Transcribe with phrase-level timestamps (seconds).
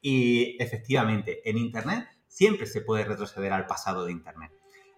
[0.00, 4.52] Y efectivamente, en Internet siempre se puede retroceder al pasado de Internet.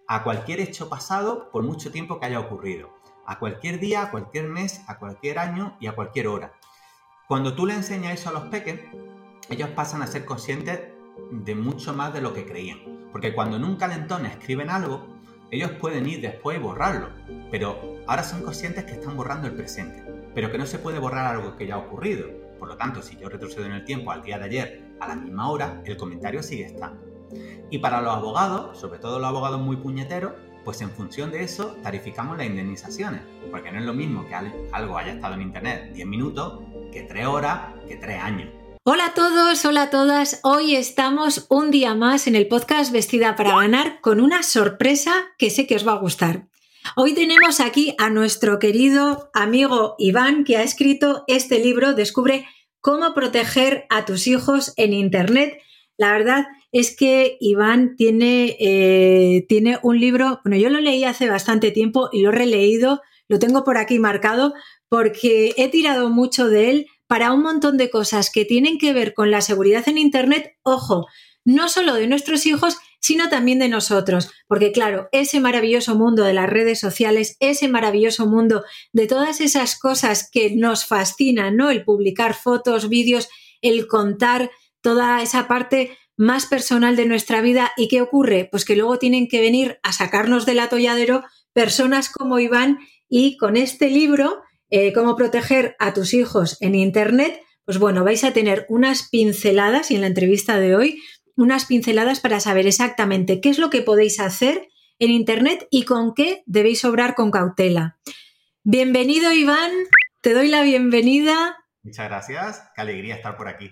[0.07, 2.93] A cualquier hecho pasado por mucho tiempo que haya ocurrido.
[3.25, 6.53] A cualquier día, a cualquier mes, a cualquier año y a cualquier hora.
[7.27, 8.79] Cuando tú le enseñas eso a los peques,
[9.49, 10.81] ellos pasan a ser conscientes
[11.31, 13.09] de mucho más de lo que creían.
[13.11, 15.07] Porque cuando en un calentón escriben algo,
[15.49, 17.09] ellos pueden ir después y borrarlo.
[17.49, 20.03] Pero ahora son conscientes que están borrando el presente.
[20.35, 22.27] Pero que no se puede borrar algo que ya ha ocurrido.
[22.61, 25.15] Por lo tanto, si yo retrocedo en el tiempo al día de ayer, a la
[25.15, 27.01] misma hora, el comentario sigue estando.
[27.71, 30.33] Y para los abogados, sobre todo los abogados muy puñeteros,
[30.63, 33.21] pues en función de eso tarificamos las indemnizaciones.
[33.49, 36.59] Porque no es lo mismo que algo haya estado en Internet 10 minutos
[36.91, 38.49] que 3 horas, que 3 años.
[38.83, 40.39] Hola a todos, hola a todas.
[40.43, 45.49] Hoy estamos un día más en el podcast Vestida para Ganar con una sorpresa que
[45.49, 46.50] sé que os va a gustar.
[46.95, 52.45] Hoy tenemos aquí a nuestro querido amigo Iván que ha escrito este libro, Descubre
[52.79, 55.59] cómo proteger a tus hijos en Internet.
[55.97, 61.29] La verdad es que Iván tiene, eh, tiene un libro, bueno, yo lo leí hace
[61.29, 64.53] bastante tiempo y lo he releído, lo tengo por aquí marcado
[64.89, 69.13] porque he tirado mucho de él para un montón de cosas que tienen que ver
[69.13, 71.05] con la seguridad en Internet, ojo,
[71.45, 74.31] no solo de nuestros hijos, sino también de nosotros.
[74.47, 78.63] Porque claro, ese maravilloso mundo de las redes sociales, ese maravilloso mundo
[78.93, 81.69] de todas esas cosas que nos fascinan, ¿no?
[81.69, 83.27] El publicar fotos, vídeos,
[83.61, 87.71] el contar toda esa parte más personal de nuestra vida.
[87.75, 88.47] ¿Y qué ocurre?
[88.49, 92.79] Pues que luego tienen que venir a sacarnos del atolladero personas como Iván
[93.09, 98.23] y con este libro eh, cómo proteger a tus hijos en Internet, pues bueno, vais
[98.23, 101.01] a tener unas pinceladas y en la entrevista de hoy,
[101.35, 106.13] unas pinceladas para saber exactamente qué es lo que podéis hacer en Internet y con
[106.13, 107.99] qué debéis obrar con cautela.
[108.63, 109.71] Bienvenido Iván,
[110.21, 111.57] te doy la bienvenida.
[111.83, 113.71] Muchas gracias, qué alegría estar por aquí.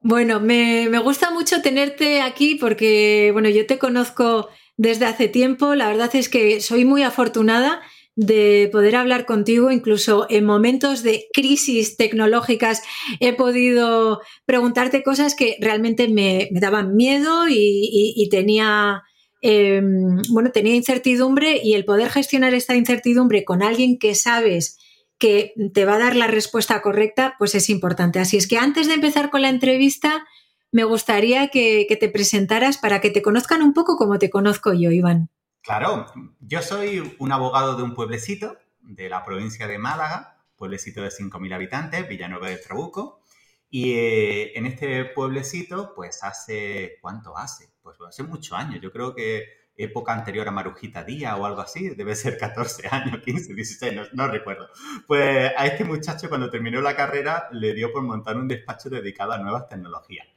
[0.00, 5.74] Bueno, me, me, gusta mucho tenerte aquí porque, bueno, yo te conozco desde hace tiempo,
[5.74, 7.82] la verdad es que soy muy afortunada
[8.18, 12.82] de poder hablar contigo, incluso en momentos de crisis tecnológicas
[13.20, 19.04] he podido preguntarte cosas que realmente me, daban miedo y, tenía,
[19.40, 24.78] em, bueno, tenía incertidumbre y el poder gestionar esta incertidumbre con alguien que sabes
[25.18, 28.18] que te va a dar la respuesta correcta, pues es importante.
[28.18, 30.26] Así es que antes de empezar con la entrevista,
[30.72, 34.90] me gustaría que te presentaras para que te conozcan un poco como te conozco yo,
[34.90, 35.30] Iván.
[35.68, 36.06] Claro,
[36.40, 41.54] yo soy un abogado de un pueblecito de la provincia de Málaga, pueblecito de 5.000
[41.54, 43.20] habitantes, Villanueva del Trabuco.
[43.68, 47.68] Y eh, en este pueblecito, pues hace, ¿cuánto hace?
[47.82, 49.44] Pues hace muchos años, yo creo que
[49.76, 54.02] época anterior a Marujita Díaz o algo así, debe ser 14 años, 15, 16, no,
[54.14, 54.68] no, recuerdo.
[55.06, 59.32] Pues a este muchacho cuando terminó la carrera le dio por montar un despacho dedicado
[59.32, 60.28] a nuevas tecnologías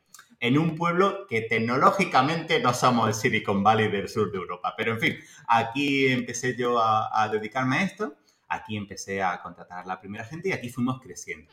[0.42, 4.74] en un pueblo que tecnológicamente no somos el Silicon Valley del sur de Europa.
[4.76, 8.16] Pero en fin, aquí empecé yo a, dedicarme a esto,
[8.50, 11.50] aquí empecé a contratar a la primera gente y aquí fuimos creciendo.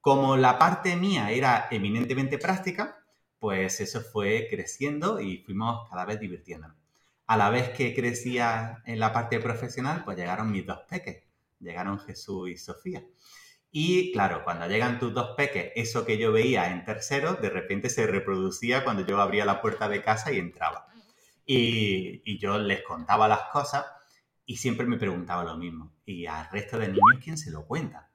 [0.00, 3.04] Como la parte mía era eminentemente práctica,
[3.40, 6.76] pues eso fue creciendo y fuimos cada vez divirtiéndonos.
[7.26, 11.24] A la vez que crecía en la parte profesional, pues llegaron mis dos peques,
[11.58, 13.04] llegaron Jesús y Sofía.
[13.72, 17.88] Y claro, cuando llegan tus dos peques, eso que yo veía en tercero, de repente
[17.88, 20.88] se reproducía cuando yo abría la puerta de casa y entraba.
[21.46, 23.86] Y, yo les contaba las cosas
[24.44, 25.92] y siempre me preguntaba lo mismo.
[26.04, 28.10] ¿Y al resto de niños quién se lo cuenta?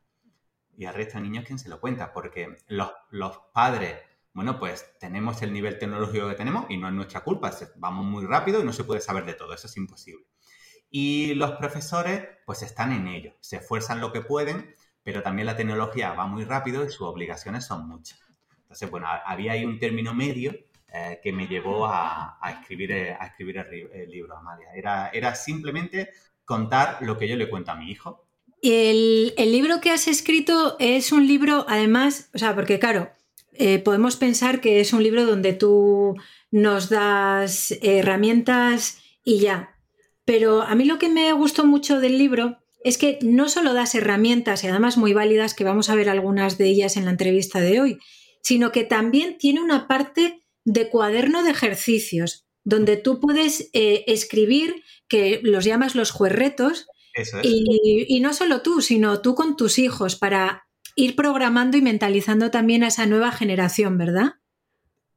[0.77, 2.11] ¿Y al resto de niños quién se lo cuenta?
[2.11, 3.99] Porque los, los padres,
[4.33, 7.51] bueno, pues tenemos el nivel tecnológico que tenemos y no es nuestra culpa.
[7.77, 9.53] Vamos muy rápido y no se puede saber de todo.
[9.53, 10.25] Eso es imposible.
[10.89, 13.35] Y los profesores, pues están en ello.
[13.39, 17.63] Se esfuerzan lo que pueden pero también la tecnología va muy rápido y sus obligaciones
[17.63, 18.19] son muchas.
[18.63, 20.51] Entonces, bueno, había ahí un término medio
[20.91, 23.57] eh, que me llevó a, escribir, eh, a escribir
[23.93, 24.69] el, libro, Amalia.
[24.73, 26.09] Era, era simplemente
[26.43, 28.25] contar lo que yo le cuento a mi hijo.
[28.63, 33.11] El, el libro que has escrito es un libro, además, o sea, porque claro,
[33.53, 36.15] eh, podemos pensar que es un libro donde tú
[36.49, 39.77] nos das herramientas y ya.
[40.25, 43.95] Pero a mí lo que me gustó mucho del libro es que no solo das
[43.95, 47.59] herramientas y además muy válidas, que vamos a ver algunas de ellas en la entrevista
[47.59, 47.97] de hoy,
[48.43, 54.83] sino que también tiene una parte de cuaderno de ejercicios, donde tú puedes eh, escribir,
[55.07, 56.87] que los llamas los juerretos,
[57.41, 62.51] y, y, no solo tú, sino tú con tus hijos, para ir programando y mentalizando
[62.51, 64.33] también a esa nueva generación, ¿verdad?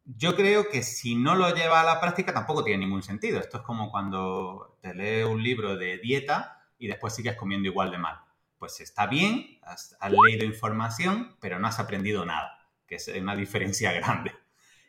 [0.07, 3.41] Yo creo que si no lo lleva a la práctica tampoco tiene ningún sentido.
[3.41, 7.91] Esto es como cuando te lees un libro de dieta y después sigues comiendo igual
[7.91, 8.19] de mal.
[8.59, 12.59] Pues está bien, has, leído información, pero no has aprendido nada.
[12.87, 14.33] que es una diferencia grande.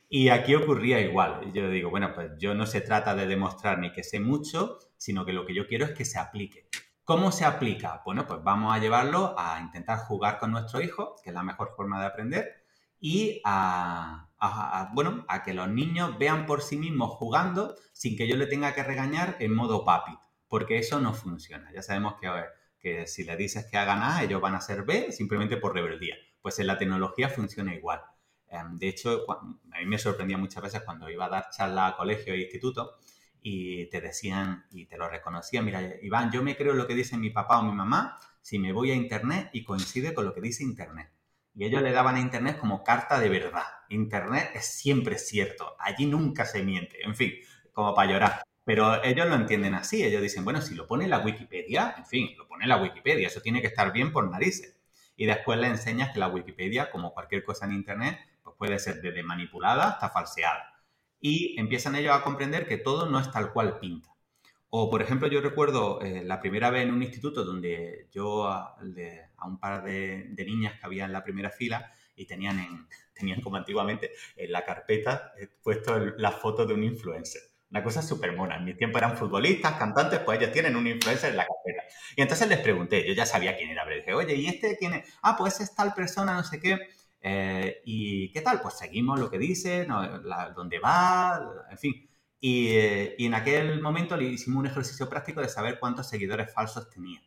[0.07, 1.51] Y aquí ocurría igual.
[1.53, 5.23] Yo digo, bueno, pues yo no se trata de demostrar ni que sé mucho, sino
[5.25, 6.67] que lo que yo quiero es que se aplique.
[7.03, 8.01] ¿Cómo se aplica?
[8.05, 11.73] Bueno, pues vamos a llevarlo a intentar jugar con nuestro hijo, que es la mejor
[11.75, 12.63] forma de aprender,
[12.99, 14.29] y a,
[14.93, 18.73] bueno, a que los niños vean por sí mismos jugando sin que yo le tenga
[18.73, 20.17] que regañar en modo papi,
[20.49, 21.71] porque eso no funciona.
[21.71, 22.29] Ya sabemos que,
[22.79, 26.15] que si le dices que hagan A, ellos van a hacer B simplemente por rebeldía.
[26.41, 28.01] Pues en la tecnología funciona igual.
[28.47, 31.95] Em, de hecho, a mí me sorprendía muchas veces cuando iba a dar charla a
[31.95, 32.97] colegio e instituto
[33.41, 37.17] y te decían y te lo reconocían, mira, Iván, yo me creo lo que dice
[37.17, 40.41] mi papá o mi mamá si me voy a Internet y coincide con lo que
[40.41, 41.11] dice Internet.
[41.53, 43.65] Y ellos le daban a Internet como carta de verdad.
[43.89, 47.33] Internet es siempre cierto, allí nunca se miente, en fin,
[47.71, 48.48] como para llorar.
[48.69, 52.37] Pero ellos lo entienden así, ellos dicen, bueno, si lo pone la Wikipedia, en fin,
[52.37, 54.77] lo pone la Wikipedia, eso tiene que estar bien por narices.
[55.17, 58.19] Y después le enseñas que la Wikipedia, como cualquier cosa en Internet,
[58.59, 60.83] puede ser desde manipulada hasta falseada.
[61.19, 64.15] Y empiezan ellos a comprender que todo no es tal cual pinta.
[64.69, 68.77] O, por ejemplo, yo recuerdo eh, la primera vez en un instituto donde yo a,
[69.47, 73.57] un par de, niñas que había en la primera fila y tenían, en, tenían como
[73.57, 77.48] antiguamente en la carpeta eh, puesto la foto de un influencer.
[77.71, 78.57] Una cosa súper mona.
[78.57, 81.83] En mi tiempo eran futbolistas, cantantes, pues ellos tienen un influencer en la carpeta.
[82.15, 84.93] Y entonces les pregunté, yo ya sabía quién era, pero dije, oye, ¿y este quién
[84.93, 85.13] es?
[85.21, 86.79] Ah, pues es tal persona, no sé qué.
[87.21, 88.61] Eh, ¿Y qué tal?
[88.61, 89.85] Pues seguimos lo que dice,
[90.55, 92.09] dónde va, en fin.
[92.39, 92.69] Y,
[93.17, 97.21] y, en aquel momento le hicimos un ejercicio práctico de saber cuántos seguidores falsos tenía.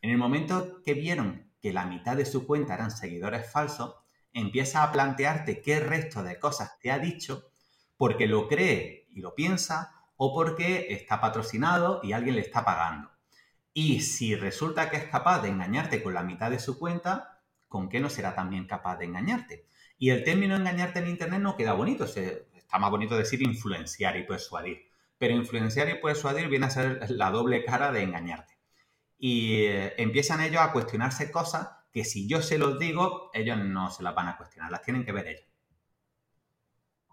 [0.00, 3.96] En el momento que vieron que la mitad de su cuenta eran seguidores falsos,
[4.32, 7.50] empieza a plantearte qué resto de cosas te ha dicho
[7.96, 13.10] porque lo cree y lo piensa o porque está patrocinado y alguien le está pagando.
[13.72, 17.88] Y si resulta que es capaz de engañarte con la mitad de su cuenta, ¿con
[17.88, 19.66] qué no será también capaz de engañarte?
[19.98, 24.24] Y el término engañarte en Internet no queda bonito, está más bonito decir influenciar y
[24.24, 24.88] persuadir.
[25.18, 28.58] Pero influenciar y persuadir viene a ser la doble cara de engañarte.
[29.18, 33.90] Y eh, empiezan ellos a cuestionarse cosas que si yo se los digo, ellos no
[33.90, 35.47] se las van a cuestionar, las tienen que ver ellos.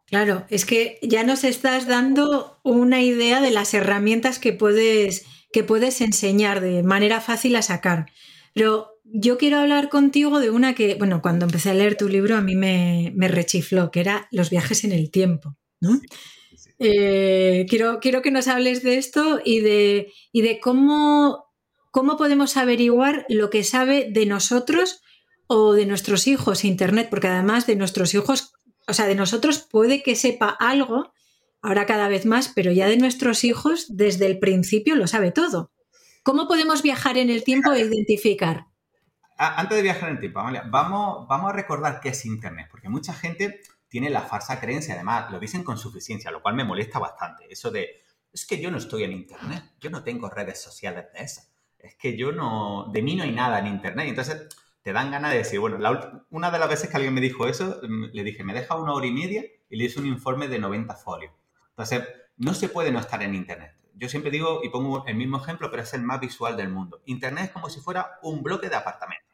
[0.08, 5.64] Claro, es que ya nos estás dando una idea de las herramientas que puedes, que
[5.64, 8.06] puedes enseñar de manera fácil a sacar.
[8.54, 12.36] Pero yo quiero hablar contigo de una que, bueno, cuando empecé a leer tu libro
[12.36, 15.56] a mí me, rechifló, que era los viajes en el tiempo.
[16.80, 21.46] Eh, quiero, quiero, que nos hables de esto y de, y de cómo,
[21.92, 25.02] cómo podemos averiguar lo que sabe de nosotros
[25.48, 28.55] o de nuestros hijos Internet, porque además de nuestros hijos,
[28.88, 31.14] o sea, de nosotros puede que sepa algo,
[31.62, 35.72] ahora cada vez más, pero ya de nuestros hijos desde el principio lo sabe todo.
[36.24, 38.68] ¿Cómo podemos viajar en el tiempo e identificar?
[39.38, 43.14] antes de viajar en el tiempo, vamos, vamos a recordar qué es Internet, porque mucha
[43.14, 43.60] gente
[43.90, 47.46] tiene la falsa creencia, además lo dicen con suficiencia, lo cual me molesta bastante.
[47.50, 51.20] Eso de, es que yo no estoy en Internet, yo no tengo redes sociales de
[51.20, 54.08] esas, es que yo no, de mí no hay nada en Internet.
[54.08, 54.48] Entonces
[54.86, 55.80] te dan ganas de decir, bueno,
[56.30, 58.94] una de las veces que alguien me dijo eso, mm, le dije, me deja una
[58.94, 61.34] hora y media y le hice un informe de 90 folios.
[61.70, 62.04] Entonces,
[62.38, 63.76] no se puede no estar en Internet.
[63.96, 67.02] Yo siempre digo y pongo el mismo ejemplo, pero es el más visual del mundo.
[67.08, 69.26] Internet es como si fuera un bloque de apartamentos.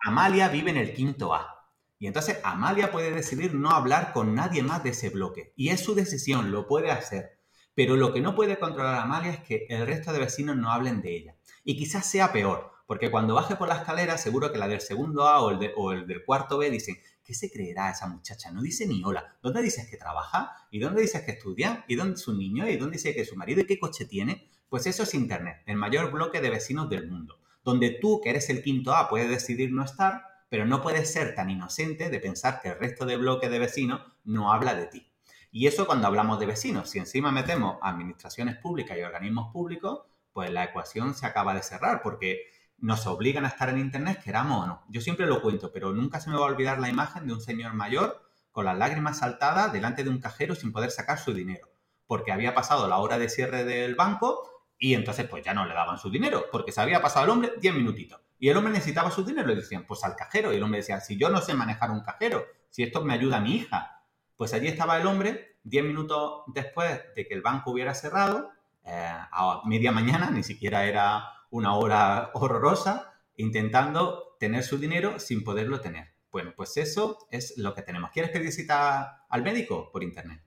[0.00, 1.70] Amalia vive en el quinto A.
[1.98, 5.52] Y entonces Amalia puede decidir no hablar con nadie más de ese bloque.
[5.56, 7.38] Y es su decisión, lo puede hacer.
[7.74, 11.02] Pero lo que no puede controlar Amalia es que el resto de vecinos no hablen
[11.02, 11.34] de ella.
[11.64, 15.28] Y quizás sea peor, porque cuando baje por la escalera, seguro que la del segundo
[15.28, 15.50] A o
[15.92, 18.50] el, del cuarto B dicen, ¿qué se creerá esa muchacha?
[18.50, 19.36] No dice ni hola.
[19.40, 20.66] ¿Dónde dices que trabaja?
[20.72, 21.84] ¿Y dónde dices que estudia?
[21.86, 22.68] ¿Y dónde es su niño?
[22.68, 23.60] ¿Y dónde dice que su marido?
[23.60, 24.50] ¿Y qué coche tiene?
[24.68, 28.48] Pues eso es Internet, el mayor bloque de vecinos del mundo donde tú, que eres
[28.48, 32.62] el quinto A, puedes decidir no estar, pero no puedes ser tan inocente de pensar
[32.62, 35.12] que el resto del bloque de vecinos no habla de ti.
[35.50, 40.50] Y eso cuando hablamos de vecinos, si encima metemos administraciones públicas y organismos públicos, pues
[40.50, 42.44] la ecuación se acaba de cerrar porque
[42.78, 44.84] nos obligan a estar en Internet, queramos o no.
[44.88, 47.40] Yo siempre lo cuento, pero nunca se me va a olvidar la imagen de un
[47.40, 51.68] señor mayor con las lágrimas saltadas delante de un cajero sin poder sacar su dinero,
[52.06, 55.74] porque había pasado la hora de cierre del banco y entonces pues ya no le
[55.74, 58.20] daban su dinero, porque se había pasado el hombre 10 minutitos.
[58.38, 60.52] Y el hombre necesitaba su dinero le decían, pues al cajero.
[60.52, 63.38] Y el hombre decía, si yo no sé manejar un cajero, si esto me ayuda
[63.38, 64.04] a mi hija.
[64.36, 68.52] Pues allí estaba el hombre 10 minutos después de que el banco hubiera cerrado,
[68.84, 75.44] eh, a media mañana, ni siquiera era una hora horrorosa, intentando tener su dinero sin
[75.44, 76.14] poderlo tener.
[76.30, 78.10] Bueno, pues eso es lo que tenemos.
[78.10, 79.90] ¿Quieres pedir cita al médico?
[79.90, 80.42] Por internet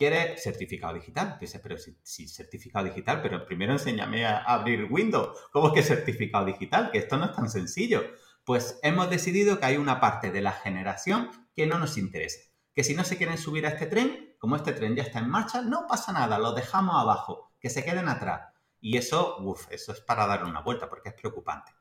[0.00, 1.36] quiere certificado digital.
[1.38, 5.36] Dice, pero si, certificado digital, pero primero enséñame a abrir Windows.
[5.52, 6.90] ¿Cómo es que certificado digital?
[6.90, 8.02] Que esto no es tan sencillo.
[8.46, 12.38] Pues hemos decidido que hay una parte de la generación que no nos interesa.
[12.74, 15.28] Que si no se quieren subir a este tren, como este tren ya está en
[15.28, 18.54] marcha, no pasa nada, lo dejamos abajo, que se queden atrás.
[18.80, 21.72] Y eso, uff, eso es para darle una vuelta porque es preocupante.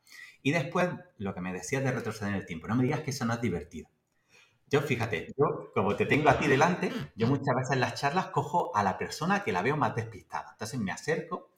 [0.41, 3.11] Y después, lo que me decías de retroceder en el tiempo, no me digas que
[3.11, 3.89] eso no es divertido.
[4.69, 8.27] Yo, fíjate, yo como te tengo a ti delante, yo muchas veces en las charlas
[8.27, 10.49] cojo a la persona que la veo más despistada.
[10.51, 11.49] Entonces me acerco,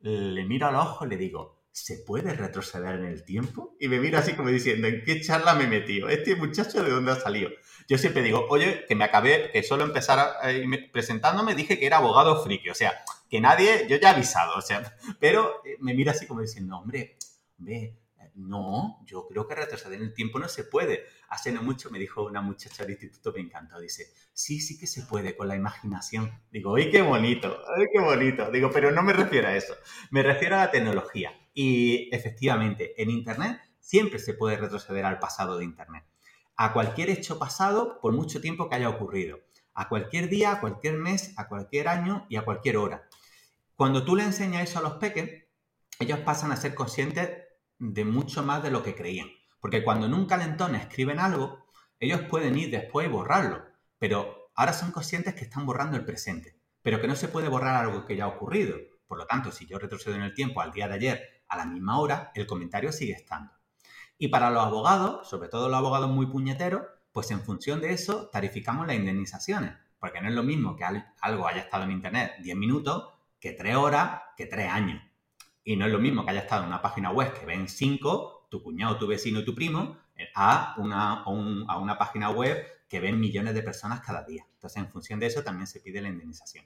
[0.00, 3.74] le miro a los ojos le digo, ¿se puede retroceder en el tiempo?
[3.80, 6.08] Y me mira así como diciendo, ¿en qué charla me he metido?
[6.08, 7.50] ¿Este muchacho de dónde ha salido?
[7.88, 10.36] Yo siempre digo, oye, que me acabé, que solo empezar
[10.92, 12.92] presentándome dije que era abogado friki, o sea,
[13.32, 16.76] que nadie, yo ya he avisado, o sea, pero eh, me mira así como diciendo,
[16.76, 17.16] hombre,
[17.56, 17.98] ve,
[18.34, 21.04] no, yo creo que retroceder en el tiempo no se puede.
[21.30, 24.86] Hace no mucho me dijo una muchacha del instituto, me encantó, dice, sí, sí que
[24.86, 26.30] se puede con la imaginación.
[26.50, 27.58] Digo, ¡ay, qué bonito!
[27.74, 28.50] ¡Ay, qué bonito!
[28.50, 29.74] Digo, pero no me refiero a eso,
[30.10, 31.32] me refiero a la tecnología.
[31.54, 36.04] Y efectivamente, en Internet siempre se puede retroceder al pasado de Internet.
[36.56, 39.40] A cualquier hecho pasado por mucho tiempo que haya ocurrido.
[39.72, 43.08] A cualquier día, a cualquier mes, a cualquier año y a cualquier hora.
[43.82, 45.42] Cuando tú le enseñas eso a los peques,
[45.98, 47.30] ellos pasan a ser conscientes
[47.80, 49.26] de mucho más de lo que creían.
[49.58, 51.66] Porque cuando en un calentón escriben algo,
[51.98, 53.64] ellos pueden ir después y borrarlo.
[53.98, 56.60] Pero ahora son conscientes que están borrando el presente.
[56.80, 58.78] Pero que no se puede borrar algo que ya ha ocurrido.
[59.08, 61.66] Por lo tanto, si yo retrocedo en el tiempo al día de ayer a la
[61.66, 63.50] misma hora, el comentario sigue estando.
[64.16, 68.28] Y para los abogados, sobre todo los abogados muy puñeteros, pues en función de eso
[68.28, 69.72] tarificamos las indemnizaciones.
[69.98, 70.84] Porque no es lo mismo que
[71.20, 73.08] algo haya estado en Internet 10 minutos
[73.42, 75.02] que 3 horas que 3 años.
[75.64, 78.46] Y no es lo mismo que haya estado en una página web que ven cinco,
[78.48, 83.00] tu cuñado, tu vecino y tu primo, eh, a una, a una página web que
[83.00, 84.46] ven millones de personas cada día.
[84.54, 86.64] Entonces, en función de eso, también se pide la indemnización.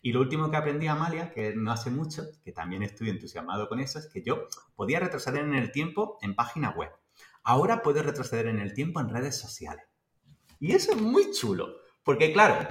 [0.00, 3.80] Y lo último que aprendí, Amalia, que no hace mucho, que también estoy entusiasmado con
[3.80, 6.90] eso, es que yo podía retroceder en el tiempo en página web.
[7.42, 9.84] Ahora puedo retroceder en el tiempo en redes sociales.
[10.58, 12.66] Y eso es muy chulo, porque claro,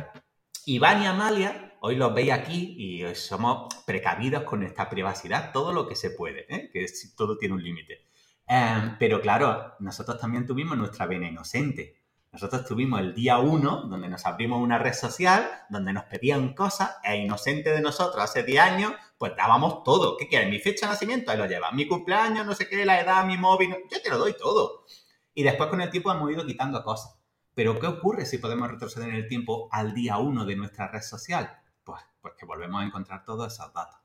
[0.65, 5.85] Iván y Amalia hoy los veis aquí y somos precavidos con nuestra privacidad, todo lo
[5.85, 6.69] que se puede, ¿eh?
[6.71, 6.85] que
[7.17, 8.05] todo tiene un límite.
[8.47, 12.01] Em, pero claro, nosotros también tuvimos nuestra vena inocente.
[12.31, 16.95] Nosotros tuvimos el día uno, donde nos abrimos una red social, donde nos pedían cosas,
[17.03, 20.15] e inocente de nosotros hace 10 años, pues dábamos todo.
[20.15, 20.49] ¿Qué quieres?
[20.49, 21.73] Mi fecha de nacimiento, ahí lo llevas.
[21.73, 24.85] Mi cumpleaños, no sé qué, la edad, mi móvil, yo te lo doy todo.
[25.33, 27.19] Y después con el tiempo hemos ido quitando cosas.
[27.53, 31.01] Pero ¿qué ocurre si podemos retroceder en el tiempo al día uno de nuestra red
[31.01, 31.59] social?
[31.83, 33.99] Pues, pues que volvemos a encontrar todos esos datos.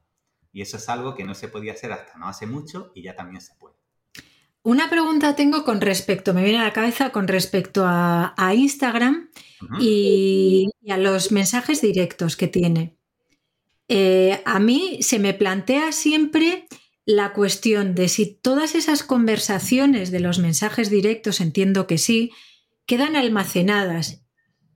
[0.52, 3.14] Y eso es algo que no se podía hacer hasta no hace mucho y ya
[3.14, 3.76] también se puede.
[4.62, 9.30] Una pregunta tengo con respecto, me viene a la cabeza con respecto a, Instagram
[9.80, 12.96] y, a los mensajes directos que tiene.
[13.88, 16.66] Eh, a mí se me plantea siempre
[17.06, 22.32] la cuestión de si todas esas conversaciones de los mensajes directos, entiendo que sí,
[22.84, 24.22] quedan almacenadas.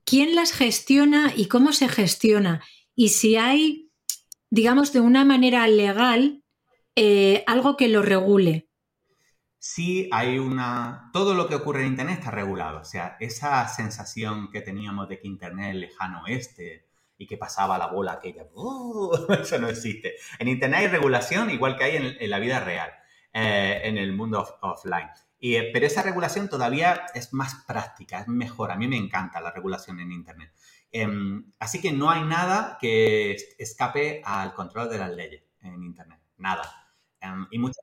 [0.04, 2.62] ¿Quién las gestiona y cómo se gestiona?
[3.02, 3.90] Y si hay,
[4.48, 6.44] digamos, de una manera legal,
[6.94, 8.68] eh, algo que lo regule.
[9.58, 11.10] Sí, hay una...
[11.12, 12.78] Todo lo que ocurre en Internet está regulado.
[12.78, 16.86] O sea, esa sensación que teníamos de que Internet es lejano oeste
[17.18, 19.10] y que pasaba la bola aquella, ¡uh!
[19.42, 20.14] eso no existe.
[20.38, 22.92] En Internet hay regulación igual que hay en, la vida real,
[23.32, 25.08] eh, en el mundo offline.
[25.40, 28.70] Y, eh, pero esa regulación todavía es más práctica, es mejor.
[28.70, 30.52] A mí me encanta la regulación en Internet.
[30.92, 36.20] Em, así que no hay nada que escape al control de las leyes en Internet.
[36.36, 36.62] Nada.
[37.20, 37.80] Em, y mucha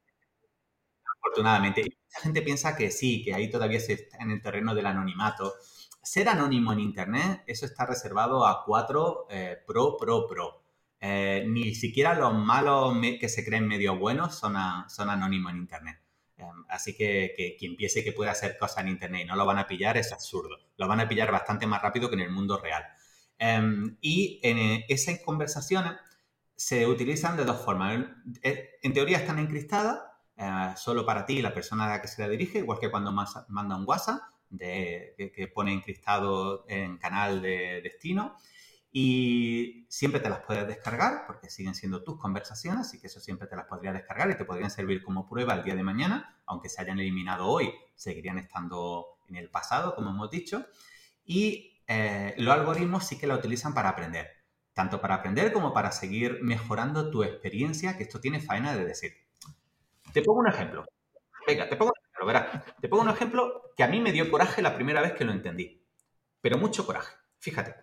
[1.21, 4.85] afortunadamente, mucha gente piensa que sí, que ahí todavía se está en el terreno del
[4.85, 5.53] anonimato.
[6.01, 10.63] Ser anónimo en Internet, eso está reservado a cuatro eh, pro, pro, pro.
[11.01, 15.99] Eh, ni siquiera los malos que se creen medio buenos son, anónimos en Internet.
[16.37, 19.59] Em, así que, quien piense que puede hacer cosas en Internet y no lo van
[19.59, 20.57] a pillar es absurdo.
[20.77, 22.83] Lo van a pillar bastante más rápido que en el mundo real.
[23.39, 25.93] Em, y en eh, esas conversaciones
[26.55, 28.05] se utilizan de dos formas.
[28.43, 30.01] Eh, en teoría están encriptadas,
[30.35, 32.91] eh, solo para ti y la persona a la que se la dirige, igual que
[32.91, 34.21] cuando manda un WhatsApp
[34.57, 38.35] que, pone encriptado en canal de destino.
[38.91, 43.47] Y siempre te las puedes descargar porque siguen siendo tus conversaciones, así que eso siempre
[43.47, 46.69] te las podrías descargar y te podrían servir como prueba el día de mañana, aunque
[46.69, 50.65] se hayan eliminado hoy, seguirían estando en el pasado, como hemos dicho.
[51.23, 54.29] Y eh, los algoritmos sí que la utilizan para aprender,
[54.73, 59.13] tanto para aprender como para seguir mejorando tu experiencia, que esto tiene faena de decir.
[60.13, 60.85] Te pongo un ejemplo.
[61.47, 62.75] Venga, te pongo un ejemplo, verás.
[62.79, 65.31] Te pongo un ejemplo que a mí me dio coraje la primera vez que lo
[65.31, 65.83] entendí,
[66.41, 67.15] pero mucho coraje.
[67.39, 67.73] Fíjate.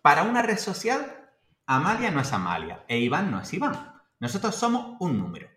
[0.00, 1.32] Para una red social,
[1.66, 4.00] Amalia no es Amalia e Iván no es Iván.
[4.20, 5.48] Nosotros somos un número.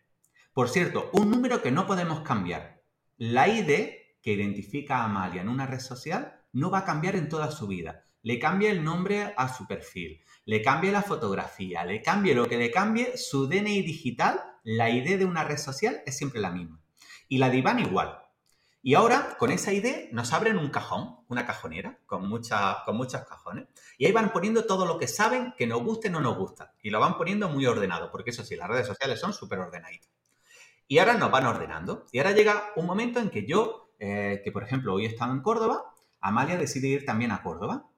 [0.51, 2.81] Por cierto, un número que no podemos cambiar.
[3.17, 7.29] la ID que identifica a Amalia en una red social no va a cambiar en
[7.29, 8.05] toda su vida.
[8.23, 12.57] Le cambia el nombre a su perfil, le cambie la fotografía, le cambie lo que
[12.57, 16.81] le cambie, su DNI digital, la ID de una red social es siempre la misma.
[17.29, 18.19] Y la de Iván igual.
[18.81, 23.21] Y ahora, con esa ID, nos abren un cajón, una cajonera, con, mucha, con muchos
[23.25, 23.67] cajones.
[23.97, 26.73] Y ahí van poniendo todo lo que saben que nos guste o no nos gusta.
[26.81, 30.09] Y lo van poniendo muy ordenado, porque eso sí, las redes sociales son súper ordenaditas.
[30.87, 32.05] Y ahora nos van ordenando.
[32.13, 35.33] Y ahora llega un momento en que yo, eh, que por ejemplo hoy he estado
[35.33, 37.89] en Córdoba, Amalia decide ir también a Córdoba.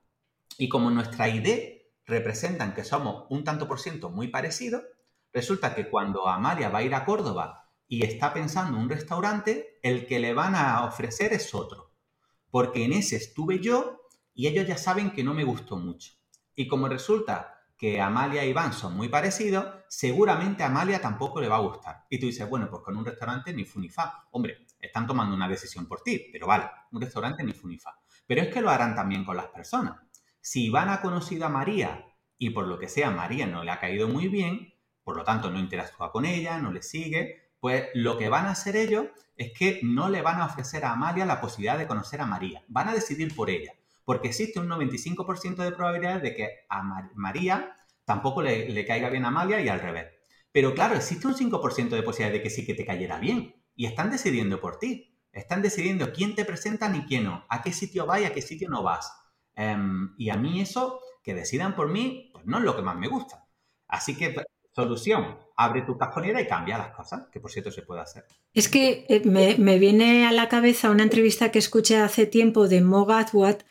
[0.57, 4.83] Y como nuestra ID representan que somos un tanto por ciento muy parecidos,
[5.31, 9.79] resulta que cuando Amalia va a ir a Córdoba y está pensando en un restaurante,
[9.83, 11.93] el que le van a ofrecer es otro.
[12.51, 14.01] Porque en ese estuve yo
[14.33, 16.13] y ellos ya saben que no me gustó mucho.
[16.55, 21.47] Y como resulta que Amalia y Iván son muy parecidos, seguramente a Amalia tampoco le
[21.47, 22.05] va a gustar.
[22.09, 24.27] Y tú dices, bueno, pues con un restaurante ni fu ni fa.
[24.31, 27.97] Hombre, están tomando una decisión por ti, pero vale, un restaurante ni fu ni fa.
[28.29, 29.97] Pero es que lo harán también con las personas.
[30.39, 32.05] Si Iván ha conocido a María
[32.37, 35.49] y por lo que sea María no le ha caído muy bien, por lo tanto
[35.49, 39.51] no interactúa con ella, no le sigue, pues lo que van a hacer ellos es
[39.57, 42.89] que no le van a ofrecer a Amalia la posibilidad de conocer a María, van
[42.89, 43.73] a decidir por ella,
[44.05, 46.83] porque existe un 95% de probabilidad de que a
[47.15, 47.73] María
[48.05, 50.05] tampoco le, le, caiga bien a Amalia y al revés.
[50.51, 53.87] Pero claro, existe un 5% de posibilidad de que sí que te cayera bien y
[53.87, 55.08] están decidiendo por ti.
[55.39, 58.41] Están decidiendo quién te presentan y quién no, a qué sitio vas y a qué
[58.41, 59.11] sitio no vas.
[59.55, 62.97] Em, y a mí eso, que decidan por mí, pues no es lo que más
[62.97, 63.47] me gusta.
[63.87, 67.83] Así que, pues, solución, abre tu cajonera y cambia las cosas, que por cierto se
[67.83, 68.25] puede hacer.
[68.53, 72.81] Es que eh, me, viene a la cabeza una entrevista que escuché hace tiempo de
[72.81, 73.63] Mo Gatwat,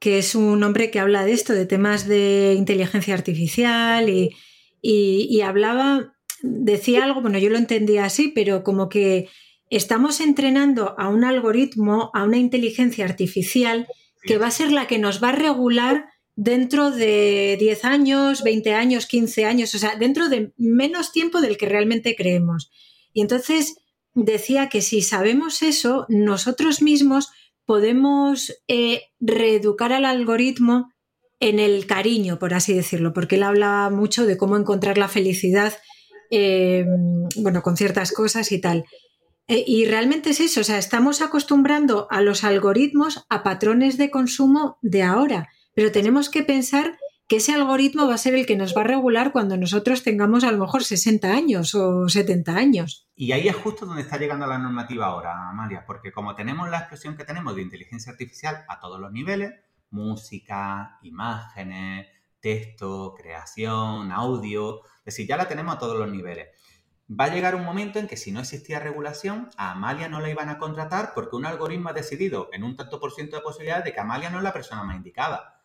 [0.00, 4.36] que es un hombre que habla de esto, de temas de inteligencia artificial y,
[4.80, 9.28] y hablaba, decía algo, bueno, yo lo entendía así, pero como que
[9.70, 13.86] estamos entrenando a un algoritmo, a una inteligencia artificial
[14.22, 18.74] que va a ser la que nos va a regular dentro de 10 años, 20
[18.74, 22.70] años, 15 años, o sea, dentro de menos tiempo del que realmente creemos.
[23.12, 23.76] Y entonces
[24.14, 27.30] decía que si sabemos eso, nosotros mismos
[27.64, 30.92] podemos eh, reeducar al algoritmo
[31.40, 35.74] en el cariño, por así decirlo, porque él habla mucho de cómo encontrar la felicidad,
[36.30, 36.86] eh,
[37.36, 38.84] bueno, con ciertas cosas y tal.
[39.48, 44.10] Eh, y realmente es eso, o sea, estamos acostumbrando a los algoritmos a patrones de
[44.10, 48.56] consumo de ahora, pero tenemos que pensar que ese algoritmo va a ser el que
[48.56, 53.08] nos va a regular cuando nosotros tengamos a lo mejor 60 años o 70 años.
[53.16, 56.78] Y ahí es justo donde está llegando la normativa ahora, Amalia, porque como tenemos la
[56.78, 59.54] expresión que tenemos de inteligencia artificial a todos los niveles,
[59.90, 62.06] música, imágenes,
[62.40, 66.48] texto, creación, audio, es decir, ya la tenemos a todos los niveles
[67.08, 70.30] va a llegar un momento en que si no existía regulación, a Amalia no la
[70.30, 73.84] iban a contratar porque un algoritmo ha decidido en un tanto por ciento de posibilidades
[73.84, 75.62] de que Amalia no es la persona más indicada.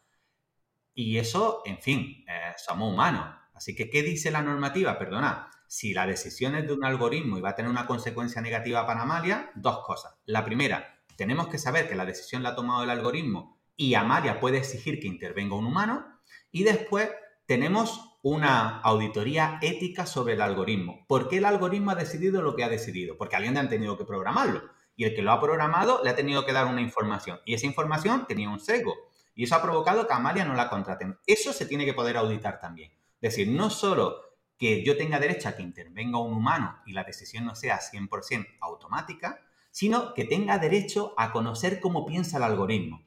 [0.94, 3.36] Y eso, en fin, eh, somos humanos.
[3.54, 4.98] Así que, ¿qué dice la normativa?
[5.00, 8.86] Perdona, si la decisión es de un algoritmo y va a tener una consecuencia negativa
[8.86, 10.16] para Amalia, dos cosas.
[10.26, 14.40] La primera, tenemos que saber que la decisión la ha tomado el algoritmo y Amalia
[14.40, 16.20] puede exigir que intervenga un humano.
[16.52, 17.10] Y después
[17.46, 21.06] tenemos una auditoría ética sobre el algoritmo.
[21.08, 23.18] ¿Por qué el algoritmo ha decidido lo que ha decidido?
[23.18, 24.62] Porque alguien ha tenido que programarlo.
[24.96, 27.40] Y el que lo ha programado le ha tenido que dar una información.
[27.46, 28.94] Y esa información tenía un sesgo.
[29.34, 31.18] Y eso ha provocado que Amalia no la contraten.
[31.26, 32.92] Eso se tiene que poder auditar también.
[33.22, 34.22] Es decir, no solo
[34.58, 38.58] que yo tenga derecho a que intervenga un humano y la decisión no sea 100%
[38.60, 43.04] automática, sino que tenga derecho a conocer cómo piensa el algoritmo.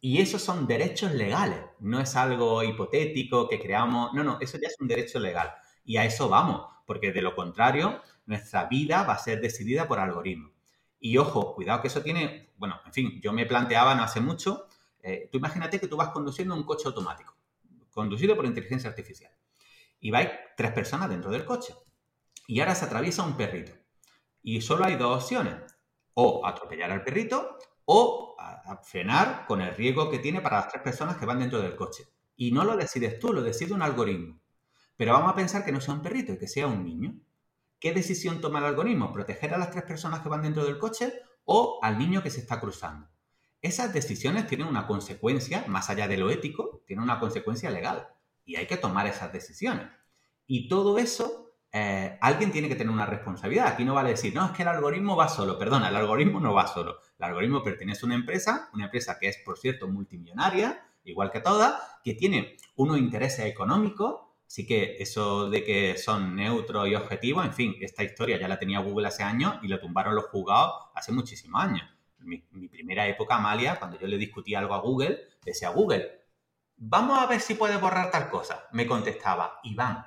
[0.00, 4.68] Y esos son derechos legales, no es algo hipotético que creamos, no, no, eso ya
[4.68, 5.52] es un derecho legal.
[5.84, 9.98] Y a eso vamos, porque de lo contrario, nuestra vida va a ser decidida por
[9.98, 10.52] algoritmos.
[10.98, 14.66] Y ojo, cuidado que eso tiene, bueno, en fin, yo me planteaba no hace mucho,
[15.02, 17.34] eh, tú imagínate que tú vas conduciendo un coche automático,
[17.90, 19.32] conducido por inteligencia artificial,
[19.98, 21.74] y vais tres personas dentro del coche,
[22.46, 23.72] y ahora se atraviesa un perrito,
[24.42, 25.54] y solo hay dos opciones,
[26.14, 27.58] o atropellar al perrito
[27.92, 28.36] o
[28.84, 32.04] frenar con el riesgo que tiene para las tres personas que van dentro del coche.
[32.36, 34.40] Y no lo decides tú, lo decide un algoritmo.
[34.96, 37.18] Pero vamos a pensar que no sea un perrito y que sea un niño.
[37.80, 39.12] ¿Qué decisión toma el algoritmo?
[39.12, 41.12] ¿Proteger a las tres personas que van dentro del coche
[41.44, 43.08] o al niño que se está cruzando?
[43.60, 48.06] Esas decisiones tienen una consecuencia, más allá de lo ético, tienen una consecuencia legal.
[48.44, 49.88] Y hay que tomar esas decisiones.
[50.46, 53.68] Y todo eso eh, alguien tiene que tener una responsabilidad.
[53.68, 55.58] Aquí no vale decir, no, es que el algoritmo va solo.
[55.58, 56.98] Perdona, el algoritmo no va solo.
[57.18, 61.40] El algoritmo pertenece a una empresa, una empresa que es, por cierto, multimillonaria, igual que
[61.40, 67.46] todas, que tiene unos intereses económicos Así que eso de que son neutros y objetivos,
[67.46, 70.88] en fin, esta historia ya la tenía Google hace años y lo tumbaron los juzgados
[70.92, 71.88] hace muchísimos años.
[72.18, 76.24] Mi, primera época, Amalia, cuando yo le discutía algo a Google, decía, Google,
[76.76, 78.66] vamos a ver si puede borrar tal cosa.
[78.72, 80.04] Me contestaba, Iván,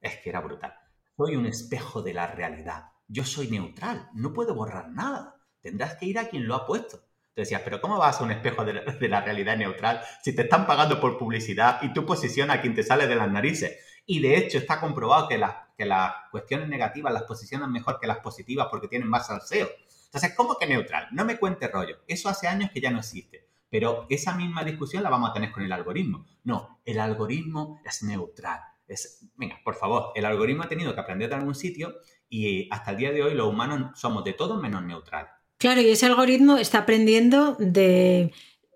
[0.00, 0.72] es que era brutal.
[1.20, 2.92] Soy un espejo de la realidad.
[3.06, 5.36] Yo soy neutral, no puedo borrar nada.
[5.60, 6.96] Tendrás que ir a quien lo ha puesto.
[7.34, 8.72] Te decías, pero ¿cómo vas a un espejo de
[9.06, 12.82] la, realidad neutral si te están pagando por publicidad y tú posicionas a quien te
[12.82, 13.76] sale de las narices?
[14.06, 18.06] Y de hecho está comprobado que las, que las cuestiones negativas las posicionan mejor que
[18.06, 19.68] las positivas porque tienen más salseo.
[20.06, 21.08] Entonces, ¿cómo que neutral?
[21.12, 21.98] No me cuente rollo.
[22.08, 23.46] Eso hace años que ya no existe.
[23.68, 26.24] Pero esa misma discusión la vamos a tener con el algoritmo.
[26.44, 28.69] No, el algoritmo es neutral.
[29.36, 31.96] Venga, por favor, el algoritmo ha tenido que aprender de algún sitio
[32.28, 35.32] y hasta el día de hoy los humanos somos de todo menos neutrales.
[35.58, 38.32] Claro, y ese algoritmo está aprendiendo de,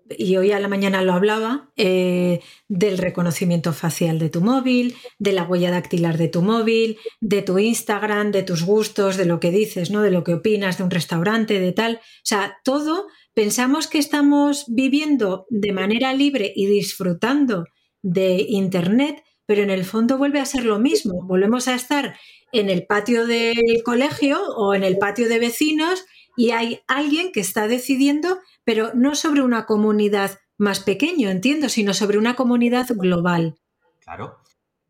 [0.09, 5.31] y hoy a la mañana lo hablaba, eh, del reconocimiento facial de tu móvil, de
[5.31, 9.51] la huella dactilar de tu móvil, de tu Instagram, de tus gustos, de lo que
[9.51, 10.01] dices, ¿no?
[10.01, 11.95] De lo que opinas de un restaurante, de tal.
[11.95, 17.65] O sea, todo pensamos que estamos viviendo de manera libre y disfrutando
[18.03, 21.23] de Internet, pero en el fondo vuelve a ser lo mismo.
[21.23, 22.17] Volvemos a estar
[22.51, 26.05] en el patio del colegio o en el patio de vecinos
[26.37, 31.93] y hay alguien que está decidiendo, pero no sobre una comunidad más pequeña, entiendo, sino
[31.93, 33.59] sobre una comunidad global.
[33.99, 34.39] Claro.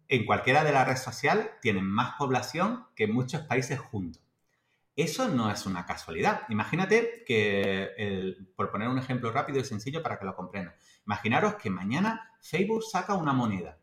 [0.08, 4.22] En cualquiera de las redes sociales tienen más población que muchos países juntos.
[4.96, 6.42] Eso no es una casualidad.
[6.50, 11.70] Imagínate que, por poner un ejemplo rápido y sencillo para que lo comprendan, imaginaros que
[11.70, 13.78] mañana Facebook saca una moneda.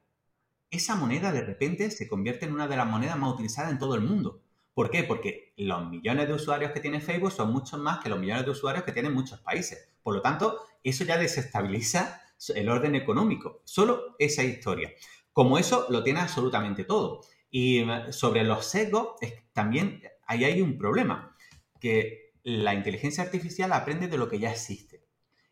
[0.72, 3.94] Esa moneda de repente se convierte en una de las monedas más utilizadas en todo
[3.94, 4.40] el mundo.
[4.72, 5.04] ¿Por qué?
[5.04, 8.52] Porque los millones de usuarios que tiene Facebook son muchos más que los millones de
[8.52, 9.90] usuarios que tienen muchos países.
[10.02, 12.22] Por lo tanto, eso ya desestabiliza
[12.54, 13.60] el orden económico.
[13.64, 14.90] Solo esa historia.
[15.34, 17.20] Como eso lo tiene absolutamente todo.
[17.50, 19.16] Y eh, sobre los sesgos,
[19.52, 21.36] también ahí hay un problema,
[21.80, 25.04] que la inteligencia artificial aprende de lo que ya existe.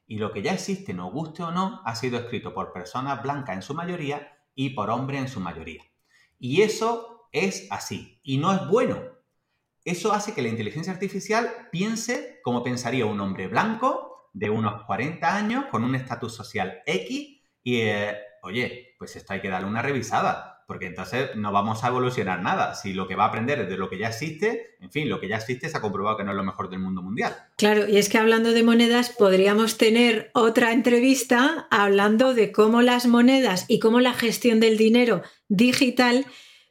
[0.06, 3.56] Y lo que ya existe, nos guste o no, ha sido escrito por personas blancas
[3.56, 5.82] en su mayoría y por hombres en su mayoría.
[6.38, 9.00] Y eso es así y no es bueno.
[9.84, 15.36] Eso hace que la inteligencia artificial piense como pensaría un hombre blanco de unos 40
[15.36, 19.82] años con un estatus social X y, eh, oye, pues esto hay que darle una
[19.82, 22.76] revisada, porque entonces no vamos a evolucionar nada.
[22.76, 25.18] Si lo que va a aprender es de lo que ya existe, en fin, lo
[25.18, 27.34] que ya existe se ha comprobado que no es lo mejor del mundo mundial.
[27.56, 33.08] Claro, y es que hablando de monedas, podríamos tener otra entrevista hablando de cómo las
[33.08, 36.24] monedas y cómo la gestión del dinero digital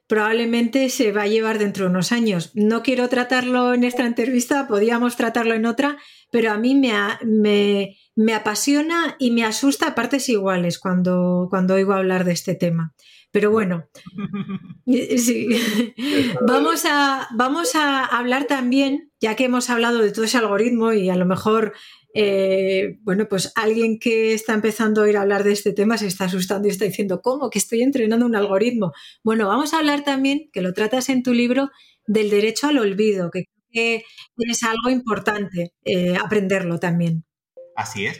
[0.07, 2.51] probablemente se va a llevar dentro de unos años.
[2.53, 5.97] No quiero tratarlo en esta entrevista, podíamos tratarlo en otra,
[6.31, 11.91] pero a mí me, me, apasiona y me asusta a partes iguales cuando, cuando oigo
[11.91, 12.93] hablar de este tema.
[13.31, 13.87] Pero bueno,
[14.87, 15.47] sí.
[16.47, 21.09] vamos, a, vamos a hablar también, ya que hemos hablado de todo ese algoritmo y
[21.09, 21.73] a lo mejor
[22.15, 26.25] eh, bueno, pues alguien que está empezando a oír hablar de este tema se está
[26.25, 27.49] asustando y está diciendo, ¿cómo?
[27.49, 28.93] Que estoy entrenando un algoritmo.
[29.23, 31.69] Bueno, vamos a hablar también, que lo tratas en tu libro,
[32.07, 34.03] del derecho al olvido, que creo que
[34.49, 37.25] es algo importante eh, aprenderlo también.
[37.75, 38.19] Así es.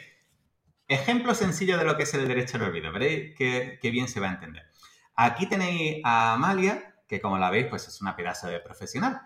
[0.88, 4.30] Ejemplo sencillo de lo que es el derecho al olvido, veréis qué bien se va
[4.30, 4.69] a entender.
[5.22, 9.20] Aquí tenéis a Amalia, que como la veis, pues es una pedazo de profesional,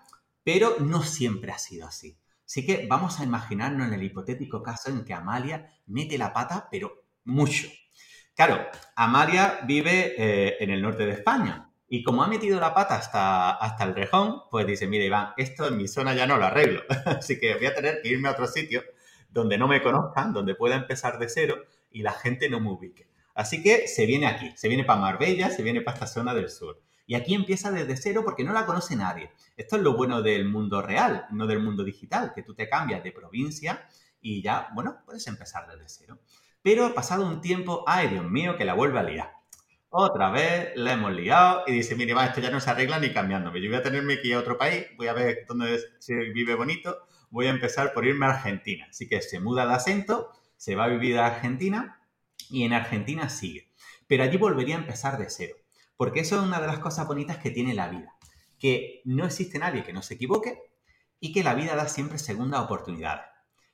[0.44, 2.18] pero no siempre ha sido así.
[2.44, 6.68] Así que vamos a imaginarnos en el hipotético caso en que Amalia mete la pata,
[6.72, 7.68] pero mucho.
[8.34, 12.96] Claro, Amalia vive eh, en el norte de España y como ha metido la pata
[12.96, 16.46] hasta, hasta el rejón, pues dice, mire Iván, esto en mi zona ya no lo
[16.46, 18.82] arreglo, así que voy a tener que irme a otro sitio
[19.30, 21.58] donde no me conozcan, donde pueda empezar de cero
[21.92, 23.13] y la gente no me ubique.
[23.34, 26.50] Así que se viene aquí, se viene para Marbella, se viene para esta zona del
[26.50, 26.82] sur.
[27.06, 29.32] Y aquí empieza desde cero porque no la conoce nadie.
[29.58, 33.04] Esto es lo bueno del mundo real, no del mundo digital, que tú te cambias
[33.04, 33.86] de provincia
[34.22, 36.20] y ya, bueno, puedes empezar desde cero.
[36.62, 39.32] Pero pasado un tiempo, ay Dios mío, que la vuelve a liar.
[39.90, 43.12] Otra vez la hemos liado y dice, mire, va, esto ya no se arregla ni
[43.12, 43.62] cambiándome.
[43.62, 46.56] Yo voy a tenerme que ir a otro país, voy a ver dónde se vive
[46.56, 48.88] bonito, voy a empezar por irme a Argentina.
[48.90, 52.00] Así que se muda de acento, se va a vivir a Argentina
[52.54, 53.74] y en Argentina sigue.
[54.08, 55.56] Pero allí volvería a empezar de cero.
[55.98, 58.14] Porque eso es una de las cosas bonitas que tiene la vida,
[58.60, 60.62] que no existe nadie que no se equivoque
[61.20, 63.26] y que la vida da siempre segunda oportunidades.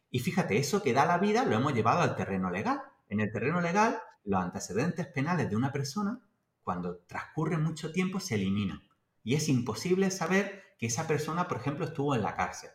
[0.10, 2.82] Y fíjate, eso que da la vida lo hemos llevado al terreno legal.
[3.10, 6.22] En el terreno legal, los antecedentes penales de una persona,
[6.63, 8.88] cuando transcurre mucho tiempo, se eliminan.
[9.26, 12.70] Y es imposible saber que esa persona, por ejemplo, estuvo en la cárcel.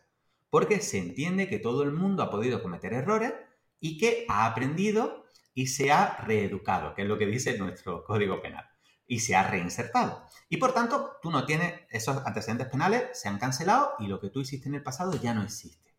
[0.51, 3.33] Porque se entiende que todo el mundo ha podido cometer errores
[3.79, 5.24] y que ha aprendido
[5.55, 8.69] y se ha reeducado, que es lo que dice nuestro código penal.
[9.07, 10.25] y se ha reinsertado.
[10.49, 14.31] Y por tanto, tú no tienes esos antecedentes penales, se han cancelado y lo que
[14.31, 15.93] tú hiciste en el pasado ya no existe.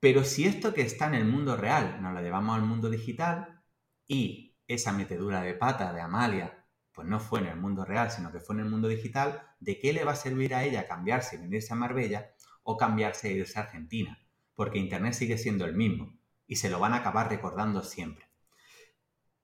[0.00, 3.62] Pero si esto que está en el mundo real nos lo llevamos al mundo digital
[4.08, 8.32] y esa metedura de pata de Amalia, pues no fue en el mundo real, sino
[8.32, 11.36] que fue en el mundo digital, ¿de qué le va a servir a ella cambiarse
[11.36, 12.32] y venirse a Marbella
[12.64, 14.18] o cambiarse e irse a Argentina?
[14.56, 16.17] Porque Internet sigue siendo el mismo
[16.48, 18.26] y se lo van a acabar recordando siempre.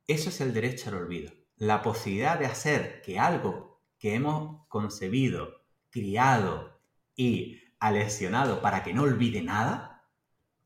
[0.09, 1.33] Eso es el derecho al olvido.
[1.57, 6.81] La posibilidad de hacer que algo que hemos concebido, criado
[7.15, 9.95] y aleccionado para que no olvide nada,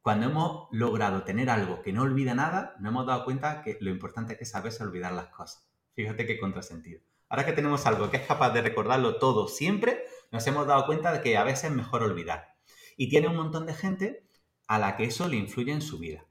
[0.01, 3.91] cuando hemos logrado tener algo que no olvida nada, nos hemos dado cuenta que lo
[3.91, 5.69] importante es que saberse olvidar las cosas.
[5.95, 7.03] Fíjate qué contrasentido.
[7.29, 11.13] Ahora que tenemos algo que es capaz de recordarlo todo siempre, nos hemos dado cuenta
[11.13, 12.57] de que a veces es mejor olvidar.
[12.97, 14.27] Y tiene un montón de gente
[14.67, 16.25] a la que eso le influye en su vida.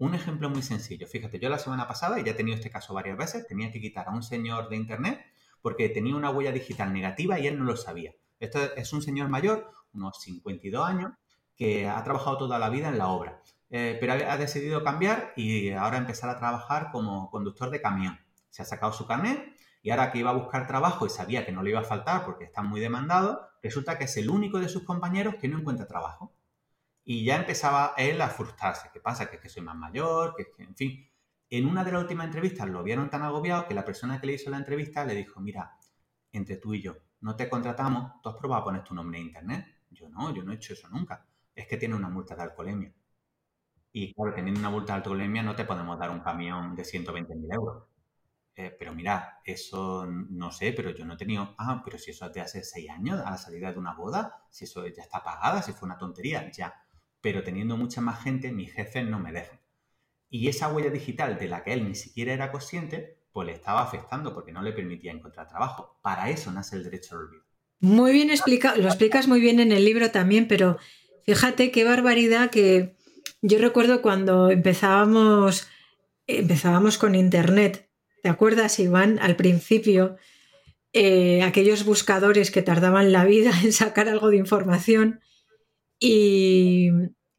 [0.00, 1.06] Un ejemplo muy sencillo.
[1.06, 3.82] Fíjate, yo la semana pasada, y ya he tenido este caso varias veces, tenía que
[3.82, 5.26] quitar a un señor de internet
[5.60, 8.14] porque tenía una huella digital negativa y él no lo sabía.
[8.38, 11.12] Esto es un señor mayor, unos 52 años,
[11.54, 15.72] que ha trabajado toda la vida en la obra, eh, pero ha decidido cambiar y
[15.72, 18.18] ahora empezar a trabajar como conductor de camión.
[18.48, 21.52] Se ha sacado su carnet y ahora que iba a buscar trabajo y sabía que
[21.52, 24.70] no le iba a faltar porque está muy demandado, resulta que es el único de
[24.70, 26.32] sus compañeros que no encuentra trabajo.
[27.12, 28.88] Y ya empezaba él a frustrarse.
[28.92, 29.28] ¿Qué pasa?
[29.28, 31.10] Que es que soy más mayor, que, que en fin.
[31.48, 34.34] En una de las últimas entrevistas lo vieron tan agobiado que la persona que le
[34.34, 35.76] hizo la entrevista le dijo, mira,
[36.30, 39.26] entre tú y yo, no te contratamos, tú has probado a poner tu nombre en
[39.26, 39.66] internet.
[39.90, 41.26] Yo no, yo no he hecho eso nunca.
[41.52, 42.94] Es que tiene una multa de alcoholemia.
[43.90, 47.52] Y claro, teniendo una multa de alcoholemia no te podemos dar un camión de 120.000
[47.52, 47.88] euros.
[48.54, 51.56] Eh, pero mira, eso no sé, pero yo no he tenido.
[51.58, 54.44] Ah, pero si eso es de hace seis años, a la salida de una boda,
[54.48, 56.72] si eso ya está pagada, si fue una tontería, ya
[57.20, 59.60] pero teniendo mucha más gente, mis jefes no me dejan.
[60.28, 63.82] Y esa huella digital de la que él ni siquiera era consciente, pues le estaba
[63.82, 65.98] afectando porque no le permitía encontrar trabajo.
[66.02, 67.44] Para eso nace el derecho al olvido.
[67.80, 70.78] Muy bien explicado, lo explicas muy bien en el libro también, pero
[71.24, 72.94] fíjate qué barbaridad que
[73.42, 75.66] yo recuerdo cuando empezábamos,
[76.26, 77.88] empezábamos con Internet.
[78.22, 79.18] ¿Te acuerdas, Iván?
[79.20, 80.16] Al principio,
[80.92, 85.20] eh, aquellos buscadores que tardaban la vida en sacar algo de información
[86.00, 86.90] y,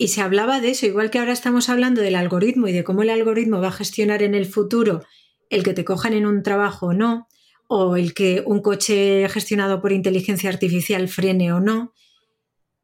[0.07, 3.09] se hablaba de eso, igual que ahora estamos hablando del algoritmo y de cómo el
[3.09, 5.03] algoritmo va a gestionar en el futuro
[5.49, 7.27] el que te cojan en un trabajo o no,
[7.67, 11.93] o el que un coche gestionado por inteligencia artificial frene o no.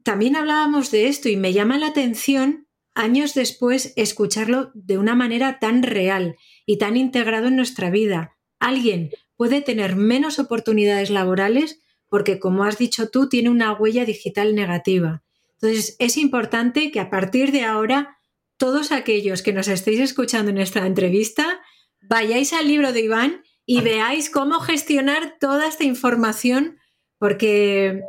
[0.03, 5.59] También hablábamos de esto y me llama la atención años después escucharlo de una manera
[5.59, 6.35] tan real
[6.65, 8.37] y tan integrado en nuestra vida.
[8.59, 14.55] Alguien puede tener menos oportunidades laborales porque, como has dicho tú, tiene una huella digital
[14.55, 15.23] negativa.
[15.59, 18.17] Entonces, es importante que a partir de ahora,
[18.57, 21.61] todos aquellos que nos estéis escuchando en esta entrevista,
[22.01, 26.77] vayáis al libro de Iván y veáis cómo gestionar toda esta información,
[27.17, 28.01] porque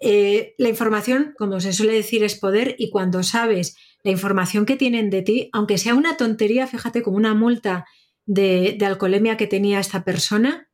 [0.00, 4.76] eh, la información, como se suele decir, es poder y cuando sabes la información que
[4.76, 7.84] tienen de ti, aunque sea una tontería, fíjate como una multa
[8.24, 10.70] de, de alcoholemia que tenía esta persona,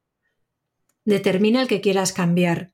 [1.05, 2.73] determina el que quieras cambiar.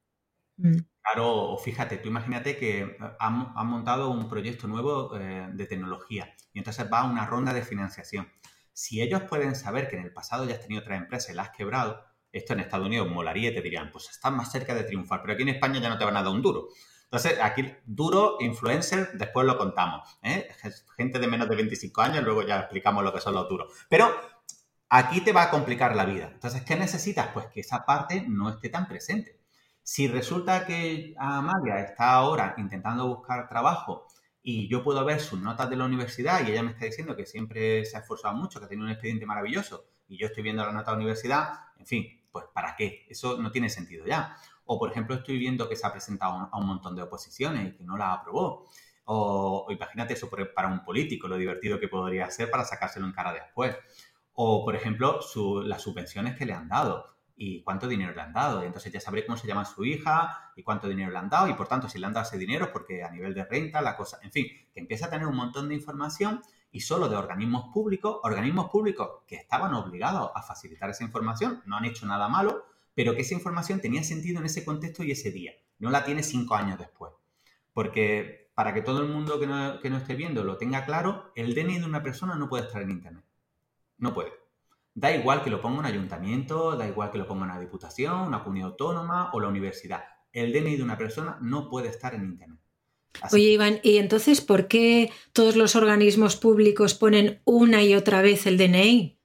[0.59, 0.81] Mm.
[1.03, 6.87] Claro, fíjate, tú imagínate que han, montado un proyecto nuevo eh, de tecnología y entonces
[6.93, 8.31] va a una ronda de financiación.
[8.73, 11.43] Si ellos pueden saber que en el pasado ya has tenido otra empresa y la
[11.43, 14.85] has quebrado, esto en Estados Unidos molaría y te dirían, pues estás más cerca de
[14.85, 16.69] triunfar, pero aquí en España ya no te van a dar un duro.
[17.05, 20.19] Entonces, aquí duro, influencer, después lo contamos.
[20.23, 20.49] ¿eh?
[20.97, 23.71] Gente de menos de 25 años, luego ya explicamos lo que son los duros.
[23.91, 24.11] Pero
[24.89, 26.31] aquí te va a complicar la vida.
[26.33, 27.29] Entonces, ¿qué necesitas?
[27.35, 29.42] Pues que esa parte no esté tan presente.
[29.83, 34.07] Si resulta que Amalia está ahora intentando buscar trabajo
[34.43, 37.27] y yo puedo ver sus notas de la universidad y ella me está diciendo que
[37.27, 40.73] siempre se ha esforzado mucho, que tiene un expediente maravilloso y yo estoy viendo la
[40.73, 43.07] nota de la universidad, en fin, pues ¿para qué?
[43.09, 44.37] Eso no tiene sentido ya.
[44.65, 47.77] O, por ejemplo, estoy viendo que se ha presentado a un montón de oposiciones y
[47.77, 48.67] que no la aprobó.
[49.05, 53.33] O, imagínate eso para un político, lo divertido que podría ser para sacárselo en cara
[53.33, 53.77] después.
[54.33, 55.21] O, por ejemplo,
[55.65, 58.63] las subvenciones que le han dado y cuánto dinero le han dado.
[58.63, 61.55] Entonces ya sabré cómo se llama su hija y cuánto dinero le han dado y
[61.55, 64.19] por tanto si le han dado ese dinero porque a nivel de renta, la cosa,
[64.23, 68.19] en fin, que empieza a tener un montón de información y solo de organismos públicos,
[68.23, 72.65] organismos públicos que estaban obligados a facilitar esa información, no han hecho nada malo,
[72.95, 76.23] pero que esa información tenía sentido en ese contexto y ese día, no la tiene
[76.23, 77.13] cinco años después.
[77.75, 81.55] Porque para que todo el mundo que no, que esté viendo lo tenga claro, el
[81.55, 83.25] DNI de una persona no puede estar en Internet.
[83.99, 84.33] No puede.
[84.95, 88.43] Da igual que lo ponga un ayuntamiento, da igual que lo ponga una diputación, una
[88.43, 90.05] comunidad autónoma o la universidad.
[90.33, 92.61] El DNI de una persona no puede estar en Internet.
[93.33, 98.47] Oye, Iván, ¿y entonces por qué todos los organismos públicos ponen una y otra vez
[98.47, 99.19] el DNI?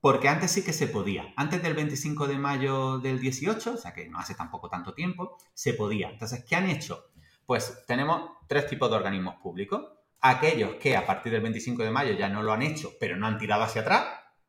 [0.00, 1.32] Porque antes sí que se podía.
[1.36, 5.38] Antes del 25 de mayo del 18, o sea que no hace tampoco tanto tiempo,
[5.54, 6.10] se podía.
[6.10, 7.06] Entonces, ¿qué han hecho?
[7.46, 9.82] Pues tenemos tres tipos de organismos públicos.
[10.20, 13.26] Aquellos que a partir del 25 de mayo ya no lo han hecho, pero no
[13.26, 14.04] han tirado hacia atrás,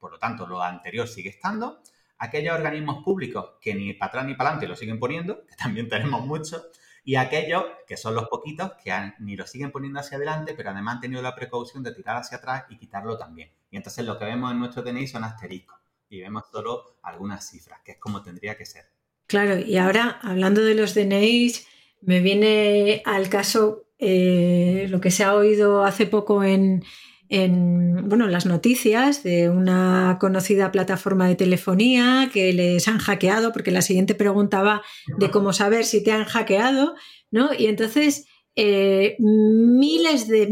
[0.06, 1.82] por lo tanto, lo anterior sigue estando.
[2.20, 5.90] Aquellos organismos públicos que ni para atrás ni para adelante lo siguen poniendo, que también
[5.90, 6.68] tenemos muchos,
[7.04, 10.98] y aquellos, que son los poquitos, que ni lo siguen poniendo hacia adelante, pero además
[10.98, 13.50] han tenido la precaución de tirar hacia atrás y quitarlo también.
[13.72, 17.80] Y entonces lo que vemos en nuestro DNI son asteriscos y vemos solo algunas cifras,
[17.84, 18.86] que es como tendría que ser.
[19.26, 21.68] Claro, y ahora hablando de los DNIs,
[22.02, 26.84] me viene al caso eh, lo que se ha oído hace poco en,
[27.30, 33.72] en bueno, las noticias de una conocida plataforma de telefonía que les han hackeado, porque
[33.72, 34.82] la siguiente pregunta va
[35.18, 36.96] de cómo saber si te han hackeado,
[37.32, 37.50] ¿no?
[37.58, 40.50] Y entonces eh, miles de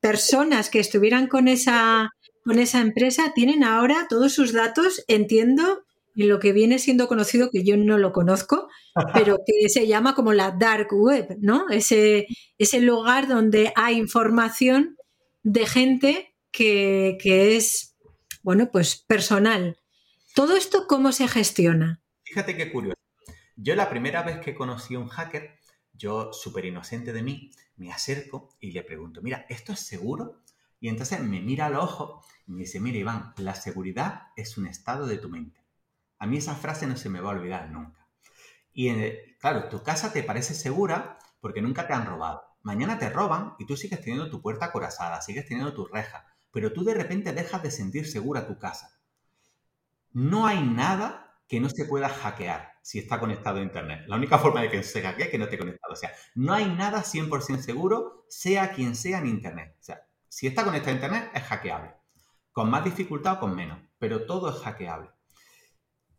[0.00, 2.10] personas que estuvieran con esa,
[2.44, 5.82] con esa empresa tienen ahora todos sus datos, entiendo,
[6.16, 8.68] en lo que viene siendo conocido, que yo no lo conozco,
[9.12, 11.68] pero que se llama como la dark web, ¿no?
[11.70, 12.26] Ese,
[12.58, 14.96] ese lugar donde hay información
[15.46, 17.16] de gente que,
[17.56, 17.96] es,
[18.42, 19.78] bueno, pues personal.
[20.34, 22.02] ¿Todo esto cómo se gestiona?
[22.24, 22.96] Fíjate qué curioso.
[23.54, 25.60] Yo la primera vez que conocí a un hacker,
[25.92, 30.42] yo súper inocente de mí, me acerco y le pregunto, mira, ¿esto es seguro?
[30.80, 34.66] Y entonces me mira al ojo y me dice, mira Iván, la seguridad es un
[34.66, 35.60] estado de tu mente.
[36.18, 38.08] A mí esa frase no se me va a olvidar nunca.
[38.72, 42.45] Y eh, claro, tu casa te parece segura porque nunca te han robado.
[42.66, 46.72] Mañana te roban y tú sigues teniendo tu puerta acorazada, sigues teniendo tu reja, pero
[46.72, 48.98] tú de repente dejas de sentir segura tu casa.
[50.10, 54.06] No hay nada que no se pueda hackear si está conectado a Internet.
[54.08, 55.92] La única forma de que se hackee es que no esté conectado.
[55.92, 59.76] O sea, no hay nada 100% seguro, sea quien sea en Internet.
[59.78, 61.94] O sea, si está conectado a Internet es hackeable.
[62.50, 65.10] Con más dificultad o con menos, pero todo es hackeable.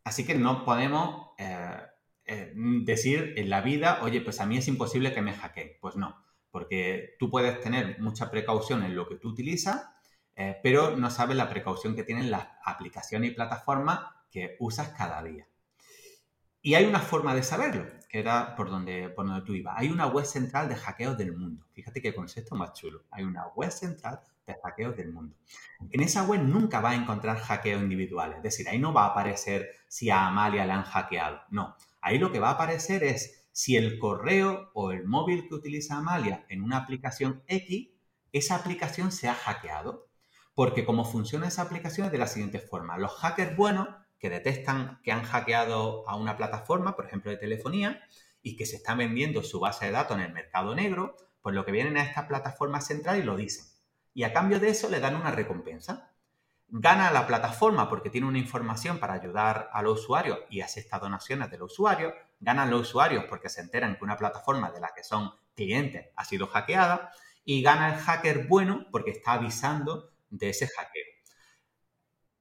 [0.02, 1.76] Así que no podemos eh,
[2.24, 5.72] eh, decir en la vida, oye, pues a mí es imposible que me hackeen.
[5.82, 6.26] Pues no
[6.58, 9.90] porque tú puedes tener mucha precaución en lo que tú utilizas,
[10.34, 15.22] eh, pero no sabes la precaución que tienen las aplicaciones y plataformas que usas cada
[15.22, 15.46] día.
[16.60, 19.76] Y hay una forma de saberlo, que era por donde, por donde tú ibas.
[19.78, 21.64] Hay una web central de hackeos del mundo.
[21.74, 23.04] Fíjate qué concepto más chulo.
[23.12, 25.36] Hay una web central de hackeos del mundo.
[25.90, 28.38] En esa web nunca va a encontrar hackeos individuales.
[28.38, 31.40] Es decir, ahí no va a aparecer si a Amalia le han hackeado.
[31.50, 31.76] No.
[32.00, 35.96] Ahí lo que va a aparecer es si el correo o el móvil que utiliza
[35.96, 37.88] Amalia en una aplicación X,
[38.30, 40.06] esa aplicación se ha hackeado.
[40.54, 42.98] Porque como funciona esa aplicación es de la siguiente forma.
[42.98, 43.88] Los hackers buenos
[44.20, 48.00] que detectan que han hackeado a una plataforma, por ejemplo de telefonía,
[48.42, 51.64] y que se está vendiendo su base de datos en el mercado negro, pues lo
[51.64, 53.64] que vienen a esta plataforma central y lo dicen.
[54.14, 56.12] Y a cambio de eso le dan una recompensa.
[56.70, 61.50] Gana la plataforma porque tiene una información para ayudar a los usuarios y acepta donaciones
[61.50, 65.02] de los usuarios, ganan los usuarios porque se enteran que una plataforma de la que
[65.02, 67.10] son clientes ha sido hackeada
[67.44, 71.06] y gana el hacker bueno porque está avisando de ese hackeo.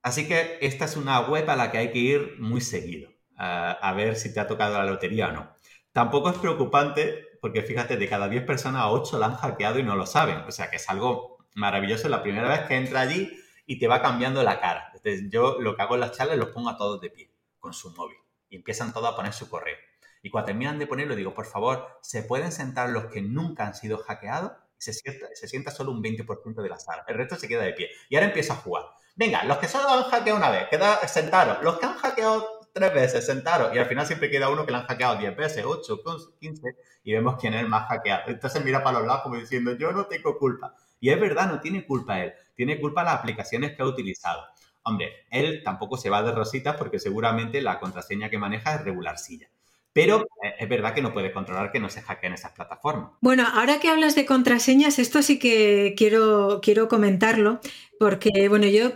[0.02, 3.94] Así que esta es una web a la que hay que ir muy seguido a
[3.94, 5.56] ver si te ha tocado la lotería o no.
[5.94, 9.84] Tampoco es preocupante porque fíjate, de cada 10 personas a 8 la han hackeado y
[9.84, 10.40] no lo saben.
[10.48, 13.32] O sea que es algo maravilloso la primera vez que entra allí
[13.68, 14.92] y te va cambiando la cara.
[14.96, 17.74] Entonces yo lo que hago en las charlas los pongo a todos de pie con
[17.74, 18.18] su móvil
[18.50, 19.78] y empiezan todos a poner su correo.
[20.24, 23.76] Y cuando terminan de ponerlo, digo, por favor, ¿se pueden sentar los que nunca han
[23.76, 24.54] sido hackeados?
[24.78, 27.04] se sienta, se sienta solo un 20% de la sala.
[27.08, 27.90] El resto se queda de pie.
[28.10, 28.86] Y ahora empiezo a jugar.
[29.16, 31.64] Venga, los que solo han hackeado una vez, queda, sentaros.
[31.64, 33.76] Los que han hackeado tres veces, sentaros.
[33.76, 36.02] Y al final siempre queda uno que le han hackeado 10 veces, 8,
[36.40, 38.24] 15, y vemos quién es el más hackeado.
[38.28, 40.76] Entonces mira para los lados como diciendo, yo no tengo culpa.
[41.00, 42.34] Y es verdad, no tiene culpa él.
[42.58, 44.42] Tiene culpa las aplicaciones que ha utilizado.
[44.84, 49.48] Hombre, él tampoco se va de rositas porque seguramente la contraseña que maneja es regularcilla.
[49.94, 53.12] Pero eh, es verdad que no puede controlar que no se hackeen esas plataformas.
[53.22, 57.60] Bueno, ahora que hablas de contraseñas, esto sí que quiero, quiero comentarlo,
[58.00, 58.92] porque bueno, yo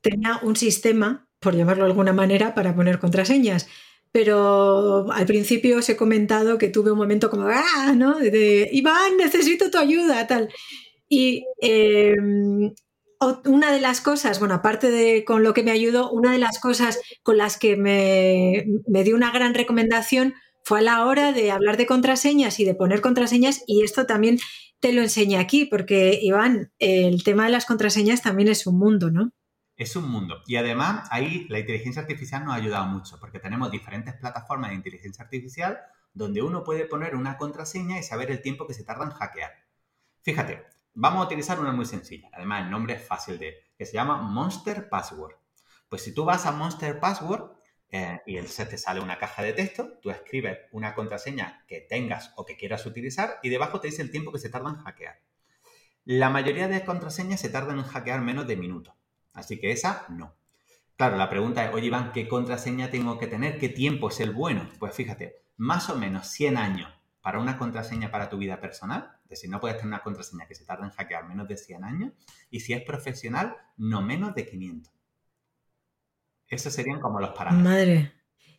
[0.00, 3.68] tenía un sistema, por llamarlo de alguna manera, para poner contraseñas.
[4.12, 8.18] Pero al principio os he comentado que tuve un momento como, ah, ¿no?
[8.18, 10.48] De, Iván, necesito tu ayuda, tal.
[11.08, 12.72] Y em,
[13.44, 16.58] una de las cosas, bueno, aparte de con lo que me ayudó, una de las
[16.58, 18.64] cosas con las que me,
[19.02, 23.00] dio una gran recomendación fue a la hora de hablar de contraseñas y de poner
[23.00, 24.38] contraseñas y esto también
[24.78, 29.10] te lo enseñé aquí porque, Iván, el tema de las contraseñas también es un mundo,
[29.10, 29.32] ¿no?
[29.76, 30.42] Es un mundo.
[30.46, 34.76] Y además ahí la inteligencia artificial nos ha ayudado mucho porque tenemos diferentes plataformas de
[34.76, 35.78] inteligencia artificial
[36.12, 39.52] donde uno puede poner una contraseña y saber el tiempo que se tarda en hackear.
[40.22, 40.64] Fíjate,
[40.94, 42.28] Vamos a utilizar una muy sencilla.
[42.32, 45.36] Además, el nombre es fácil de, que se llama Monster Password.
[45.88, 47.52] Pues si tú vas a Monster Password
[47.90, 52.32] eh, y entonces te sale una caja de texto, tú escribes una contraseña que tengas
[52.36, 55.20] o que quieras utilizar y debajo te dice el tiempo que se tarda en hackear.
[56.04, 58.94] La mayoría de contraseñas se tardan en hackear menos de minutos,
[59.32, 60.36] así que esa no.
[60.96, 63.58] Claro, la pregunta es, oye Iván, ¿qué contraseña tengo que tener?
[63.58, 64.68] ¿Qué tiempo es el bueno?
[64.78, 69.38] Pues fíjate, más o menos 100 años para una contraseña para tu vida personal, es
[69.38, 72.12] decir, no puedes tener una contraseña que se tarde en hackear menos de 100 años,
[72.50, 74.92] y si es profesional, no menos de 500.
[76.48, 77.72] Esos serían como los parámetros.
[77.72, 78.12] Madre.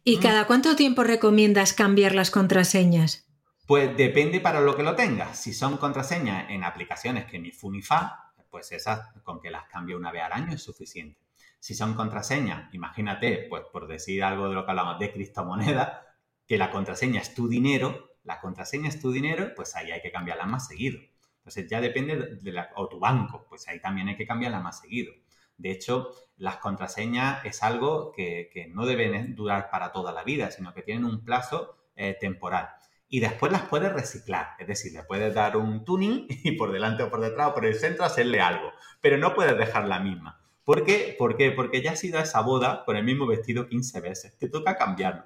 [0.06, 0.22] ¿Y mm.
[0.22, 3.28] cada cuánto tiempo recomiendas cambiar las contraseñas?
[3.68, 5.38] Pues depende para lo que lo tengas.
[5.38, 9.66] Si son contraseñas en aplicaciones que ni fu ni fa, pues esas con que las
[9.66, 11.20] cambie una vez al año es suficiente.
[11.60, 16.00] Si son contraseñas, imagínate, pues por decir algo de lo que hablamos de criptomonedas,
[16.48, 20.12] que la contraseña es tu dinero, la contraseña es tu dinero, pues ahí hay que
[20.12, 21.00] cambiarla más seguido.
[21.38, 24.80] Entonces ya depende de la, o tu banco, pues ahí también hay que cambiarla más
[24.82, 25.14] seguido.
[25.58, 30.74] De hecho, las contraseñas es algo que, no deben durar para toda la vida, sino
[30.74, 32.70] que tienen un plazo eh, temporal.
[33.08, 37.04] Y después las puedes reciclar, es decir, le puedes dar un tuning y por delante
[37.04, 40.42] o por detrás o por el centro hacerle algo, pero no puedes dejar la misma.
[40.64, 41.16] ¿Por qué?
[41.18, 41.52] ¿Por qué?
[41.52, 44.38] Porque ya has ido a esa boda con el mismo vestido 15 veces.
[44.38, 45.24] Te toca cambiarlo.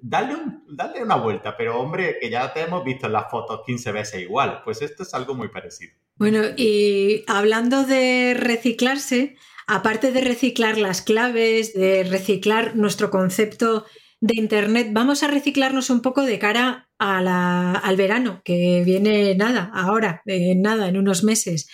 [0.00, 0.36] Dale,
[0.68, 4.22] dale una vuelta, pero hombre, que ya te hemos visto en las fotos 15 veces
[4.22, 4.62] igual.
[4.64, 5.92] Pues esto es algo muy parecido.
[6.16, 9.36] Bueno, y hablando de reciclarse,
[9.66, 13.86] aparte de reciclar las claves, de reciclar nuestro concepto
[14.20, 20.22] de Internet, vamos a reciclarnos un poco de cara al verano, que viene nada, ahora,
[20.26, 21.68] nada, en unos meses.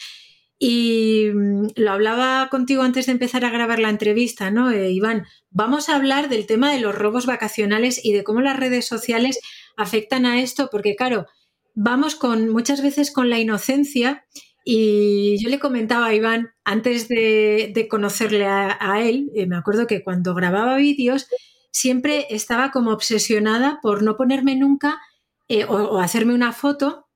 [0.58, 5.26] Y mm, lo hablaba contigo antes de empezar a grabar la entrevista, ¿no, eh, Iván?
[5.50, 9.40] Vamos a hablar del tema de los robos vacacionales y de cómo las redes sociales
[9.76, 11.26] afectan a esto, porque claro,
[11.74, 14.24] vamos con muchas veces con la inocencia
[14.64, 20.02] y yo le comentaba a Iván antes de, conocerle a, él, eh, me acuerdo que
[20.02, 21.26] cuando grababa vídeos
[21.70, 25.00] siempre estaba como obsesionada por no ponerme nunca
[25.48, 27.08] eh, o hacerme una foto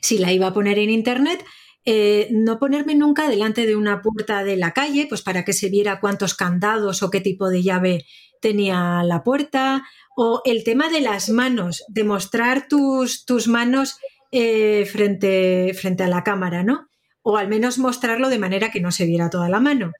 [0.00, 1.44] si la iba a poner en internet
[1.88, 5.70] eh, no ponerme nunca delante de una puerta de la calle, pues para que se
[5.70, 8.04] viera cuántos candados o qué tipo de llave
[8.40, 9.84] tenía la puerta,
[10.16, 13.98] o el tema de las manos, de mostrar tus, tus manos
[14.32, 16.88] eh, frente, frente a la cámara, ¿no?
[17.22, 19.92] O al menos mostrarlo de manera que no se viera toda la mano.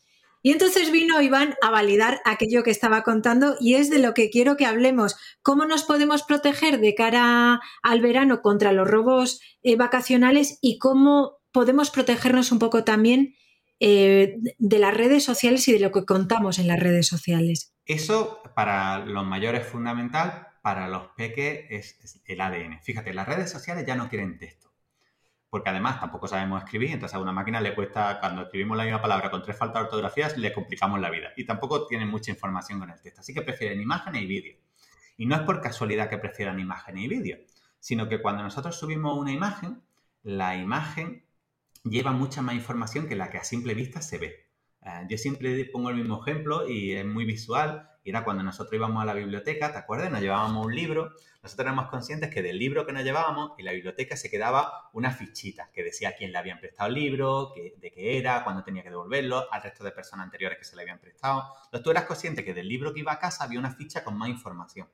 [0.42, 4.30] Y entonces vino Iván a validar aquello que estaba contando y es de lo que
[4.30, 5.16] quiero que hablemos.
[5.42, 11.35] ¿Cómo nos podemos proteger de cara al verano contra los robos eh, vacacionales y cómo
[11.56, 13.34] podemos protegernos un poco también
[13.80, 17.74] eh, de las redes sociales y de lo que contamos en las redes sociales.
[17.86, 22.82] Eso para los mayores es fundamental, para los peques es, el ADN.
[22.82, 24.70] Fíjate, las redes sociales ya no quieren texto,
[25.48, 29.00] porque además tampoco sabemos escribir, entonces a una máquina le cuesta, cuando escribimos la misma
[29.00, 32.80] palabra con tres faltas de ortografías, le complicamos la vida y tampoco tienen mucha información
[32.80, 34.58] con el texto, así que prefieren imágenes y vídeo.
[35.16, 37.38] Y no es por casualidad que prefieran imágenes y vídeo,
[37.80, 39.80] sino que cuando nosotros subimos una imagen,
[40.22, 41.25] la imagen
[41.90, 44.46] lleva mucha más información que la que a simple vista se ve.
[44.82, 47.90] Eh, yo siempre pongo el mismo ejemplo y es muy visual.
[48.04, 50.10] Era cuando nosotros íbamos a la biblioteca, ¿te acuerdas?
[50.12, 51.12] Nos llevábamos un libro.
[51.42, 55.10] Nosotros éramos conscientes que del libro que nos llevábamos, en la biblioteca se quedaba una
[55.10, 58.90] fichita que decía quién le habían prestado el libro, de qué era, cuándo tenía que
[58.90, 61.52] devolverlo, al resto de personas anteriores que se le habían prestado.
[61.64, 64.16] Entonces tú eras consciente que del libro que iba a casa había una ficha con
[64.16, 64.88] más información.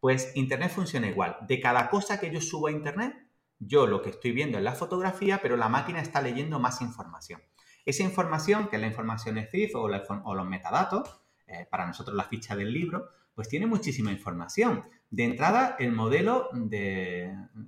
[0.00, 1.36] Pues Internet funciona igual.
[1.42, 3.14] De cada cosa que yo subo a Internet,
[3.58, 7.40] yo lo que estoy viendo es la fotografía, pero la máquina está leyendo más información.
[7.84, 12.56] Esa información, que es la información ECIF o, los metadatos, eh, para nosotros la ficha
[12.56, 14.84] del libro, pues tiene muchísima información.
[15.10, 16.48] De entrada, el modelo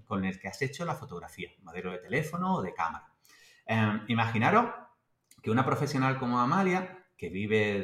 [0.06, 3.12] con el que has hecho la fotografía, modelo de teléfono o de cámara.
[3.66, 4.72] Em, imaginaros
[5.42, 7.80] que una profesional como Amalia, que vive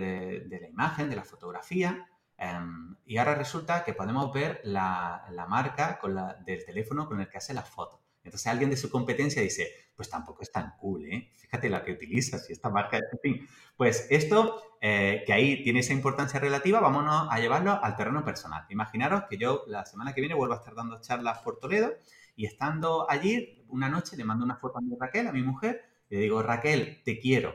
[0.49, 2.07] de, la imagen, de la fotografía,
[2.43, 6.01] em, y ahora resulta que podemos ver la, marca
[6.45, 8.01] del teléfono con el que hace las fotos.
[8.25, 11.31] Entonces alguien de su competencia dice, pues tampoco es tan cool, ¿eh?
[11.37, 13.49] Fíjate la que utilizas y esta marca, en fin.
[13.77, 18.65] Pues esto, eh, que ahí tiene esa importancia relativa, vámonos a llevarlo al terreno personal.
[18.71, 21.93] Imaginaros que yo la semana que viene vuelvo a estar dando charlas por Toledo
[22.37, 25.83] y estando allí, una noche le mando una foto a mi Raquel, a mi mujer,
[26.09, 27.55] y le digo, Raquel, te quiero.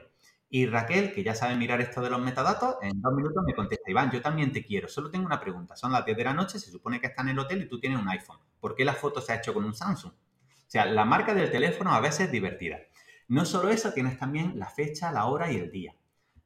[0.50, 3.92] Y Raquel, que ya sabe mirar esto de los metadatos, en dos minutos me contesta,
[3.92, 4.88] Iván, yo también te quiero.
[4.88, 5.76] Solo tengo una pregunta.
[5.76, 7.80] Son las 10 de la noche, se supone que está en el hotel y tú
[7.80, 8.40] tienes un iPhone.
[8.60, 10.14] ¿Por qué la foto se ha hecho con un Samsung?
[10.14, 12.80] O sea, la marca del teléfono a veces es divertida.
[13.28, 15.96] No solo eso, tienes también la fecha, la hora y el día.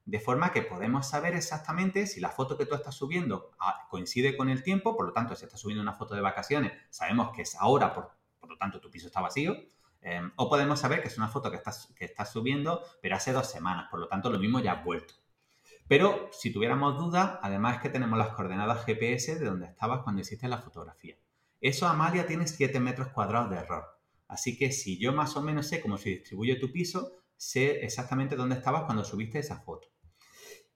[0.04, 4.36] De forma que podemos saber exactamente si la foto que tú estás subiendo ah, coincide
[4.36, 7.42] con el tiempo, por lo tanto, si estás subiendo una foto de vacaciones, sabemos que
[7.42, 8.10] es ahora, por,
[8.48, 9.56] lo tanto, tu piso está vacío.
[10.02, 13.32] Em, o podemos saber que es una foto que estás, que estás subiendo, pero hace
[13.32, 15.14] dos semanas, por lo tanto, lo mismo ya ha vuelto.
[15.88, 20.20] Pero si tuviéramos dudas, además es que tenemos las coordenadas GPS de donde estabas cuando
[20.20, 21.16] hiciste la fotografía.
[21.60, 23.84] Eso, Amalia, tiene 7 metros cuadrados de error.
[24.26, 28.34] Así que si yo más o menos sé cómo se distribuye tu piso, sé exactamente
[28.34, 29.88] dónde estabas cuando subiste esa foto.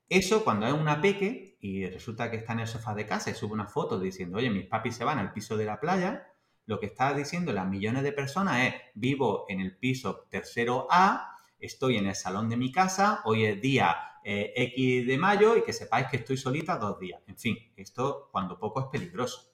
[0.08, 3.34] Eso cuando es una peque y resulta que está en el sofá de casa y
[3.34, 6.26] sube una foto diciendo, oye, mis papis se van al piso de la playa,
[6.66, 11.36] lo que está diciendo las millones de personas es, vivo en el piso tercero A,
[11.58, 15.62] estoy en el salón de mi casa, hoy es día eh, X de mayo y
[15.62, 17.22] que sepáis que estoy solita dos días.
[17.28, 19.52] En fin, esto cuando poco es peligroso.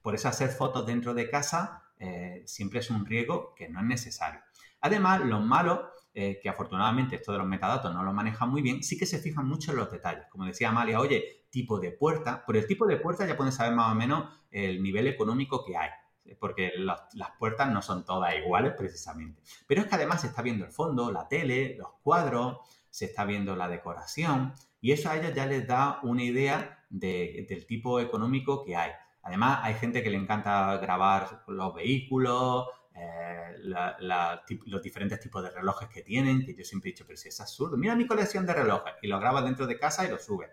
[0.00, 3.86] Por eso hacer fotos dentro de casa eh, siempre es un riesgo que no es
[3.86, 4.40] necesario.
[4.80, 5.80] Además, los malos
[6.14, 9.18] eh, que afortunadamente esto de los metadatos no lo manejan muy bien, sí que se
[9.18, 10.26] fijan mucho en los detalles.
[10.30, 12.44] Como decía Amalia, oye, tipo de puerta.
[12.44, 15.76] Por el tipo de puerta ya pueden saber más o menos el nivel económico que
[15.76, 15.90] hay.
[16.38, 19.42] Porque las puertas no son todas iguales precisamente.
[19.66, 22.58] Pero es que además se está viendo el fondo, la tele, los cuadros,
[22.90, 27.66] se está viendo la decoración y eso a ellos ya les da una idea del
[27.66, 28.90] tipo económico que hay.
[29.22, 35.88] Además, hay gente que le encanta grabar los vehículos, eh, los diferentes tipos de relojes
[35.88, 38.54] que tienen, que yo siempre he dicho, pero si es absurdo, mira mi colección de
[38.54, 40.50] relojes y lo grabas dentro de casa y lo subes.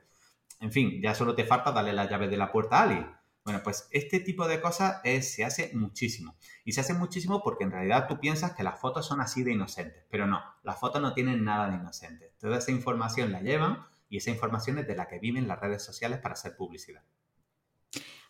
[0.61, 3.07] En fin, ya solo te falta darle la llave de la puerta a alguien.
[3.49, 6.35] Bueno, pues este tipo de cosas se hace muchísimo.
[6.63, 9.53] Y se hace muchísimo porque en realidad tú piensas que las fotos son así de
[9.53, 12.29] inocentes, pero no, las fotos no tienen nada de inocentes.
[12.37, 15.81] Toda esa información la llevan y esa información es de la que viven las redes
[15.81, 17.01] sociales para hacer publicidad.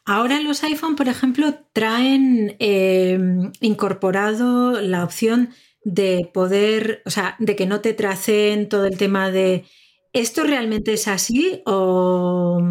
[0.06, 3.20] Ahora los iPhone, por ejemplo, traen eh,
[3.60, 5.50] incorporado la opción
[5.84, 9.66] de poder, o sea, de que no te tracen todo el tema de
[10.14, 12.62] ¿esto realmente es así o...?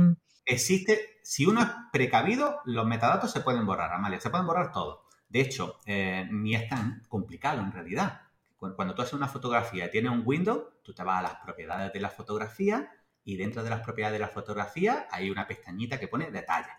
[0.46, 5.04] Existe, si uno es precavido, los metadatos se pueden borrar, Amalia, se pueden borrar todo.
[5.28, 8.22] De hecho, eh, ni es tan complicado en realidad.
[8.56, 11.92] Cuando tú haces una fotografía y tienes un window, tú te vas a las propiedades
[11.92, 12.90] de la fotografía
[13.24, 16.70] y dentro de las propiedades de la fotografía hay una pestañita que pone detalle.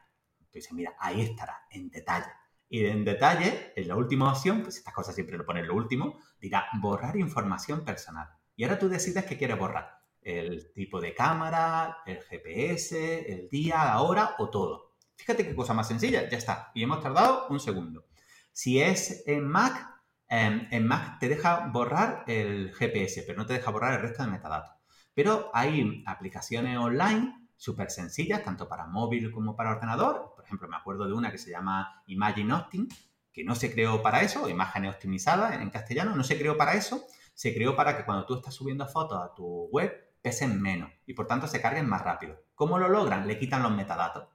[0.52, 2.32] Dices, mira, ahí estará, en detalle.
[2.70, 6.18] Y en detalle, en la última opción, pues estas cosas siempre lo pones lo último,
[6.42, 8.30] dirá borrar información personal.
[8.56, 9.99] Y ahora tú decides qué quieres borrar.
[10.22, 14.96] El tipo de cámara, el GPS, el día, la hora o todo.
[15.16, 16.72] Fíjate qué cosa más sencilla, ya está.
[16.74, 18.06] Y hemos tardado un segundo.
[18.52, 19.90] Si es en Mac,
[20.28, 24.24] em, en Mac te deja borrar el GPS, pero no te deja borrar el resto
[24.24, 24.76] de metadatos.
[25.14, 30.34] Pero hay aplicaciones online súper sencillas, tanto para móvil como para ordenador.
[30.36, 32.88] Por ejemplo, me acuerdo de una que se llama Imagine Optim,
[33.34, 37.04] que no se creó para eso, imágenes optimizadas en castellano, no se creó para eso,
[37.34, 41.14] se creó para que cuando tú estás subiendo fotos a tu web pesen menos y
[41.14, 42.44] por tanto se carguen más rápido.
[42.56, 43.28] ¿Cómo lo logran?
[43.28, 44.28] Le quitan los metadatos.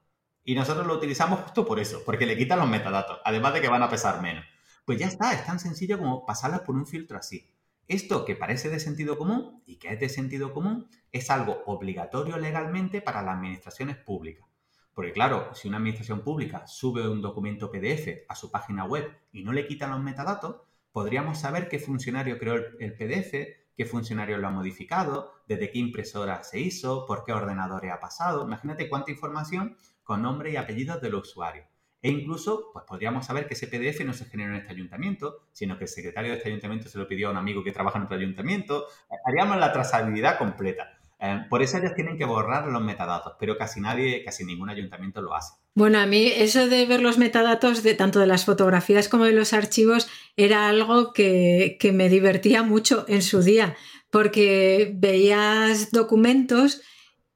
[0.43, 3.69] Y nosotros lo utilizamos justo por eso, porque le quitan los metadatos, además de que
[3.69, 4.45] van a pesar menos.
[4.85, 7.51] Pues ya está, es tan sencillo como pasarlas por un filtro así.
[7.89, 12.39] Esto que parece de sentido común y que es de sentido común es algo obligatorio
[12.39, 14.47] legalmente para las administraciones públicas.
[14.95, 19.43] Porque claro, si una administración pública sube un documento PDF a su página web y
[19.43, 20.63] no le quitan los metadatos,
[20.93, 26.43] podríamos saber qué funcionario creó el PDF, qué funcionario lo ha modificado, desde qué impresora
[26.43, 28.45] se hizo, por qué ordenador ha pasado.
[28.45, 31.65] Imagínate cuánta información con nombre y apellidos del usuario.
[32.01, 35.79] E incluso, pues podríamos saber que ese PDF no se generó en este ayuntamiento, sino
[35.79, 38.05] que el secretario de este ayuntamiento se lo pidió a un amigo que trabaja en
[38.05, 38.87] otro ayuntamiento.
[39.25, 40.94] Haríamos la trazabilidad completa.
[41.25, 45.23] Eh, por eso ellos tienen que borrar los metadatos, pero casi nadie, casi ningún ayuntamiento
[45.23, 45.55] lo hace.
[45.75, 49.33] Bueno, a mí eso de ver los metadatos de tanto de las fotografías como de
[49.33, 50.07] los archivos
[50.37, 53.75] era algo que, que me divertía mucho en su día,
[54.11, 56.83] porque veías documentos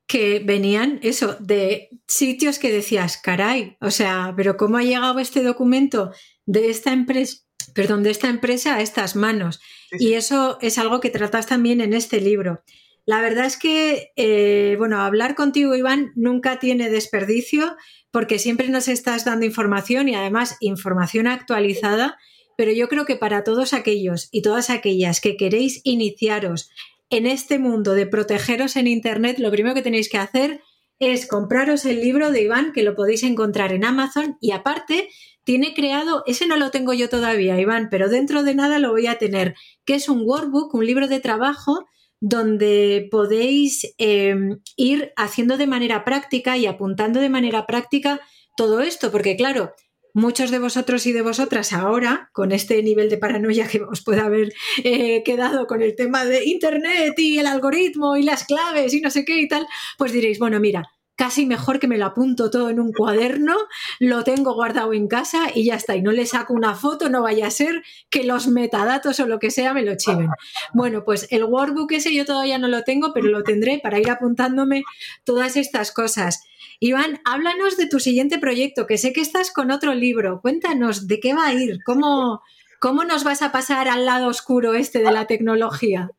[0.07, 5.43] que venían eso, de sitios que decías, caray, o sea, pero ¿cómo ha llegado este
[5.43, 6.13] documento
[6.45, 7.39] de esta empresa,
[7.75, 9.61] perdón, de esta empresa a estas manos?
[9.99, 12.63] Y eso es algo que tratas también en este libro.
[13.09, 17.75] La verdad es que, eh, bueno, hablar contigo, Iván, nunca tiene desperdicio
[18.11, 22.19] porque siempre nos estás dando información y además información actualizada,
[22.59, 26.69] pero yo creo que para todos aquellos y todas aquellas que queréis iniciaros
[27.09, 30.61] en este mundo de protegeros en Internet, lo primero que tenéis que hacer
[30.99, 35.09] es compraros el libro de Iván, que lo podéis encontrar en Amazon, y aparte
[35.45, 39.07] tiene creado, ese no lo tengo yo todavía, Iván, pero dentro de nada lo voy
[39.07, 39.55] a tener,
[39.87, 41.87] que es un workbook, un libro de trabajo
[42.21, 48.21] donde podéis em, ir haciendo de manera práctica y apuntando de manera práctica
[48.57, 49.73] todo esto, porque claro,
[50.15, 54.21] muchos de vosotros y de vosotras ahora, con este nivel de paranoia que os puede
[54.21, 54.53] haber
[54.83, 59.11] eh, quedado con el tema de Internet y el algoritmo y las claves y no
[59.11, 59.67] sé qué y tal,
[59.97, 63.57] pues diréis, bueno, mira, casi mejor que me lo apunto todo en un cuaderno,
[63.99, 65.97] lo tengo guardado en casa y ya está.
[65.97, 69.41] Y no le saco una foto, no vaya a ser que los metadatos o lo
[69.41, 70.29] que sea me lo chiven.
[70.73, 74.09] Bueno, pues el workbook ese yo todavía no lo tengo, pero lo tendré para ir
[74.09, 74.85] apuntándome
[75.25, 76.45] todas estas cosas.
[76.79, 80.41] Iván, háblanos de tu siguiente proyecto, que sé que estás con otro libro.
[80.41, 82.43] Cuéntanos de qué va a ir, cómo,
[82.79, 86.13] cómo nos vas a pasar al lado oscuro este de la tecnología.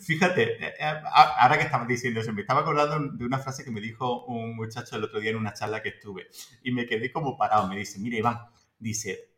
[0.00, 3.70] Fíjate, eh, eh, ahora que estamos diciendo eso, me estaba acordando de una frase que
[3.70, 6.28] me dijo un muchacho el otro día en una charla que estuve
[6.62, 7.68] y me quedé como parado.
[7.68, 8.38] Me dice, mire Iván,
[8.78, 9.32] dice,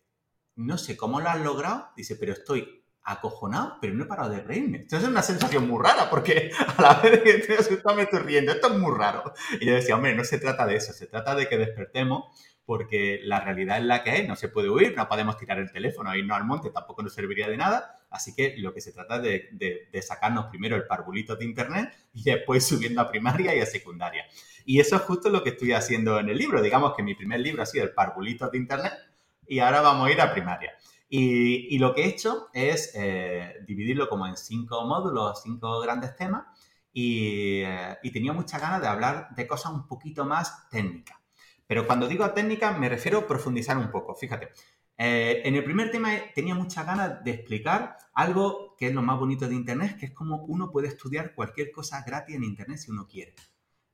[0.57, 4.41] no sé cómo lo has logrado, dice, pero estoy acojonado, pero no he parado de
[4.41, 4.79] reírme.
[4.79, 8.21] Esto es una sensación muy rara porque a la vez que estoy asustado me estoy
[8.21, 8.53] riendo.
[8.53, 9.35] Esto es muy raro.
[9.61, 12.25] Y yo decía, hombre, no se trata de eso, se trata de que despertemos
[12.67, 15.71] porque la realidad es la que es, no se puede huir, no podemos tirar el
[15.71, 19.17] teléfono, irnos al monte tampoco nos serviría de nada, así que lo que se trata
[19.25, 23.67] es de, sacarnos primero el parbulito de Internet y después subiendo a primaria y a
[23.67, 24.25] secundaria.
[24.65, 27.41] Y eso es justo lo que estoy haciendo en el libro, digamos que mi primer
[27.41, 28.93] libro ha sido el parbulito de Internet
[29.47, 30.73] y ahora vamos a ir a primaria.
[31.09, 36.45] Y, lo que he hecho es eh, dividirlo como en cinco módulos, cinco grandes temas,
[36.93, 41.19] y, eh, y tenía mucha ganas de hablar de cosas un poquito más técnicas.
[41.67, 44.15] Pero cuando digo técnica me refiero a profundizar un poco.
[44.15, 44.51] Fíjate,
[44.97, 49.19] eh, en el primer tema tenía muchas ganas de explicar algo que es lo más
[49.19, 52.91] bonito de Internet, que es cómo uno puede estudiar cualquier cosa gratis en Internet si
[52.91, 53.35] uno quiere.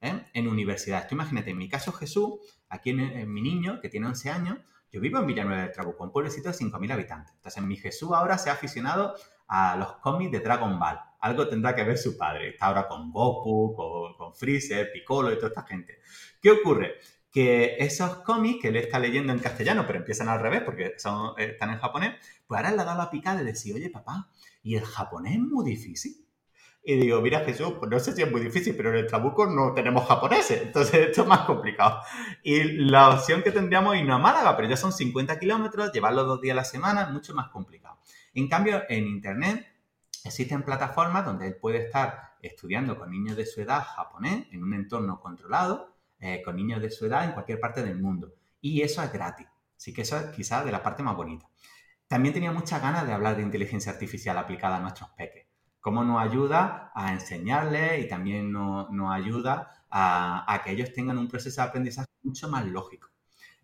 [0.00, 0.26] ¿eh?
[0.34, 1.08] En universidad.
[1.08, 2.34] Tú imagínate, en mi caso Jesús,
[2.68, 4.58] aquí en, mi niño, que tiene 11 años,
[4.92, 7.34] yo vivo en Villanueva del Trabuco, un pueblecito de 5.000 habitantes.
[7.36, 9.14] Entonces, mi Jesús ahora se ha aficionado
[9.46, 10.98] a los cómics de Dragon Ball.
[11.20, 12.50] Algo tendrá que ver su padre.
[12.50, 16.00] Está ahora con Goku, con, con Freezer, Piccolo y toda esta gente.
[16.40, 16.94] ¿Qué ocurre?
[17.30, 21.70] Que esos cómics que él está leyendo en castellano, pero empiezan al revés porque están
[21.70, 22.14] en japonés,
[22.46, 24.28] pues ahora le ha dado la picada de decir, oye papá,
[24.62, 26.26] ¿y el japonés es muy difícil?
[26.82, 29.46] Y digo, mira Jesús, pues no sé si es muy difícil, pero en el Trabuco
[29.46, 32.00] no tenemos japoneses, entonces esto es más complicado.
[32.42, 36.24] Y la opción que tendríamos es irnos a Málaga, pero ya son 50 kilómetros, llevarlo
[36.24, 37.98] dos días a la semana, mucho más complicado.
[38.32, 39.66] En cambio, en Internet
[40.24, 44.72] existen plataformas donde él puede estar estudiando con niños de su edad japonés en un
[44.72, 48.34] entorno controlado, eh, con niños de su edad en cualquier parte del mundo.
[48.60, 49.46] Y eso es gratis.
[49.74, 51.48] Así que eso es quizás de la parte más bonita.
[52.06, 55.46] También tenía muchas ganas de hablar de inteligencia artificial aplicada a nuestros peques.
[55.80, 61.62] Cómo nos ayuda a enseñarles y también nos, ayuda a, que ellos tengan un proceso
[61.62, 63.08] de aprendizaje mucho más lógico.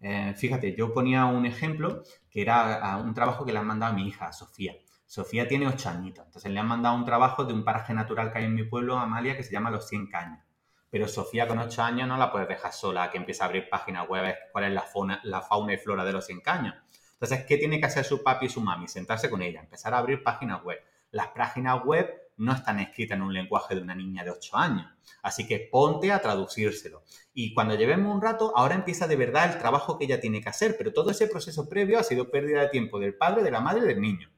[0.01, 3.97] Eh, fíjate, yo ponía un ejemplo que era un trabajo que le han mandado a
[3.97, 4.73] mi hija, Sofía.
[5.05, 8.39] Sofía tiene ocho añitos, entonces le han mandado un trabajo de un paraje natural que
[8.39, 10.47] hay en mi pueblo, Amalia, que se llama Los 100 Caños
[10.91, 14.09] pero Sofía con 8 años no la puedes dejar sola que empiece a abrir páginas
[14.09, 16.74] web, cuál es la fauna, la fauna y flora de los 100 caños.
[17.12, 18.89] Entonces, ¿qué tiene que hacer su papi y su mami?
[18.89, 20.78] Sentarse con ella, empezar a abrir páginas web.
[21.11, 24.87] Las páginas web no están escritas en un lenguaje de una niña de 8 años.
[25.22, 27.03] Así que ponte a traducírselo.
[27.32, 30.49] Y cuando llevemos un rato, ahora empieza de verdad el trabajo que ella tiene que
[30.49, 33.61] hacer, pero todo ese proceso previo ha sido pérdida de tiempo del padre, de la
[33.61, 34.30] madre y del niño.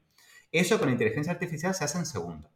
[0.51, 2.49] Eso con inteligencia artificial se hace en segundos.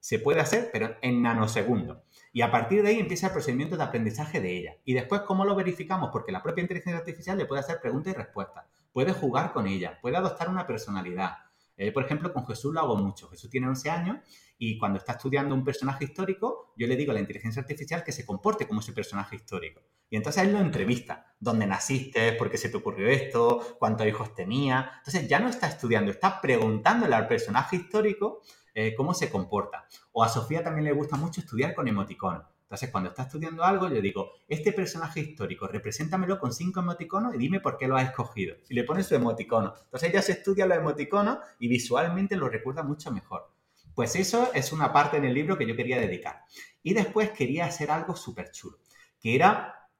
[0.00, 1.98] Se puede hacer, pero en nanosegundos.
[2.32, 4.76] Y a partir de ahí empieza el procedimiento de aprendizaje de ella.
[4.84, 6.10] Y después, ¿cómo lo verificamos?
[6.12, 9.98] Porque la propia inteligencia artificial le puede hacer preguntas y respuestas, puede jugar con ella,
[10.00, 11.38] puede adoptar una personalidad.
[11.78, 13.28] Eh, por ejemplo, con Jesús lo hago mucho.
[13.28, 14.16] Jesús tiene 11 años
[14.58, 18.10] y cuando está estudiando un personaje histórico, yo le digo a la inteligencia artificial que
[18.10, 19.80] se comporte como ese personaje histórico.
[20.10, 21.36] Y entonces él lo entrevista.
[21.38, 22.32] ¿Dónde naciste?
[22.32, 23.76] ¿Por qué se te ocurrió esto?
[23.78, 24.90] ¿Cuántos hijos tenía?
[24.98, 28.42] Entonces ya no está estudiando, está preguntándole al personaje histórico
[28.80, 29.88] eh, cómo se comporta.
[30.12, 32.44] O a Sofía también le gusta mucho estudiar con emoticonos.
[32.62, 37.38] Entonces, cuando está estudiando algo, yo digo, este personaje histórico, represéntamelo con cinco emoticonos y
[37.38, 38.54] dime por qué lo has escogido.
[38.68, 39.74] Y le pone su emoticono.
[39.82, 43.50] Entonces, ella se estudia los emoticonos y visualmente lo recuerda mucho mejor.
[43.96, 46.44] Pues eso es una parte en el libro que yo quería dedicar.
[46.80, 48.78] Y después quería hacer algo súper chulo,
[49.20, 49.90] que era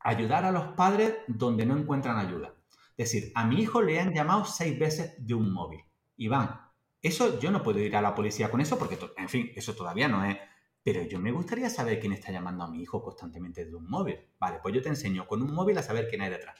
[0.00, 2.54] ayudar a los padres donde no encuentran ayuda.
[2.96, 5.84] Es decir, a mi hijo le han llamado seis veces de un móvil.
[6.16, 6.69] Iván,
[7.02, 10.08] eso yo no puedo ir a la policía con eso porque, en fin, eso todavía
[10.08, 10.36] no es.
[10.82, 14.18] Pero yo me gustaría saber quién está llamando a mi hijo constantemente de un móvil.
[14.38, 16.56] Vale, pues yo te enseño con un móvil a saber quién hay detrás.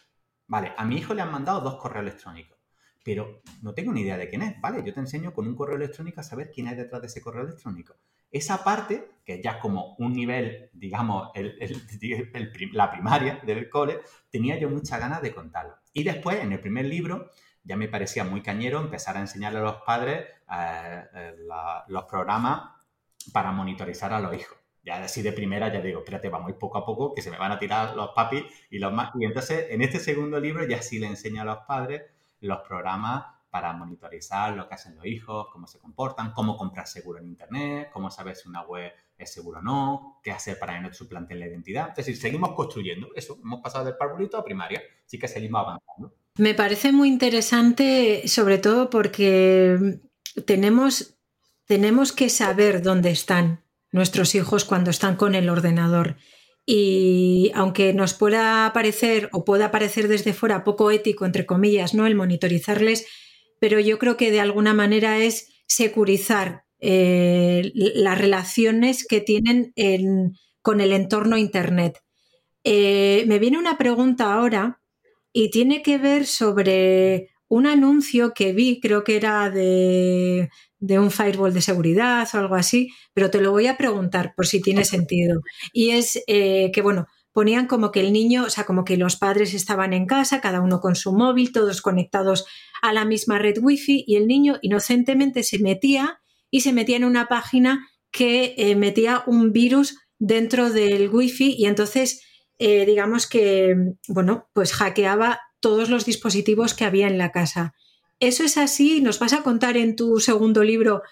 [0.47, 2.59] Vale, a mi hijo le han mandado dos correos electrónicos,
[3.05, 4.61] pero no tengo ni idea de quién es.
[4.61, 7.23] Vale, yo te enseño con un correo electrónico a saber quién hay detrás de ese
[7.23, 7.95] correo electrónico.
[8.31, 11.31] Esa parte, que ya como un nivel, digamos,
[12.73, 15.77] la primaria del cole, tenía yo muchas ganas de contarlo.
[15.93, 17.31] Y después, en el primer libro,
[17.63, 21.35] ya me parecía muy cañero empezar a enseñarle a los padres eh, eh,
[21.89, 22.71] los programas
[23.33, 24.59] para monitorizar a los hijos.
[24.83, 27.53] Ya así de primera ya digo, espérate, vamos poco a poco, que se me van
[27.53, 29.11] a tirar los papis y los más.
[29.15, 32.03] Y entonces, en este segundo libro ya sí le enseño a los padres
[32.41, 37.19] los programas para monitorizar lo que hacen los hijos, cómo se comportan, cómo comprar seguro
[37.19, 40.81] en Internet, cómo saber si una web es seguro o no, qué hacer para que
[40.81, 41.91] no te suplanten la identidad.
[41.91, 43.39] Es decir, seguimos construyendo eso.
[43.43, 46.15] Hemos pasado del parvulito a primaria, sí que seguimos avanzando.
[46.41, 50.01] Me parece muy interesante, sobre todo porque
[50.47, 51.19] tenemos,
[51.67, 53.63] tenemos que saber dónde están
[53.93, 56.17] nuestros hijos cuando están con el ordenador.
[56.65, 62.07] Y aunque nos pueda parecer o pueda parecer desde fuera poco ético, entre comillas, ¿no?
[62.07, 63.07] El monitorizarles,
[63.61, 69.75] pero yo creo que de alguna manera es securizar eh, las relaciones que tienen
[70.63, 71.99] con el entorno Internet.
[72.65, 74.80] Eh, me viene una pregunta ahora
[75.33, 80.49] y tiene que ver sobre un anuncio que vi, creo que era de,
[80.81, 84.61] un firewall de seguridad o algo así, pero te lo voy a preguntar por si
[84.61, 85.41] tiene sentido.
[85.73, 89.17] Y es eh, que, bueno, ponían como que el niño, o sea, como que los
[89.17, 92.47] padres estaban en casa, cada uno con su móvil, todos conectados
[92.83, 96.21] a la misma red wifi y el niño inocentemente se metía
[96.51, 101.67] y se metía en una página que eh, metía un virus dentro del wifi y
[101.67, 102.23] entonces
[102.63, 103.75] eh, digamos que,
[104.07, 107.73] bueno, pues hackeaba todos los dispositivos que había en la casa.
[108.19, 109.01] ¿Eso es así?
[109.01, 111.03] ¿Nos vas a contar en tu segundo libro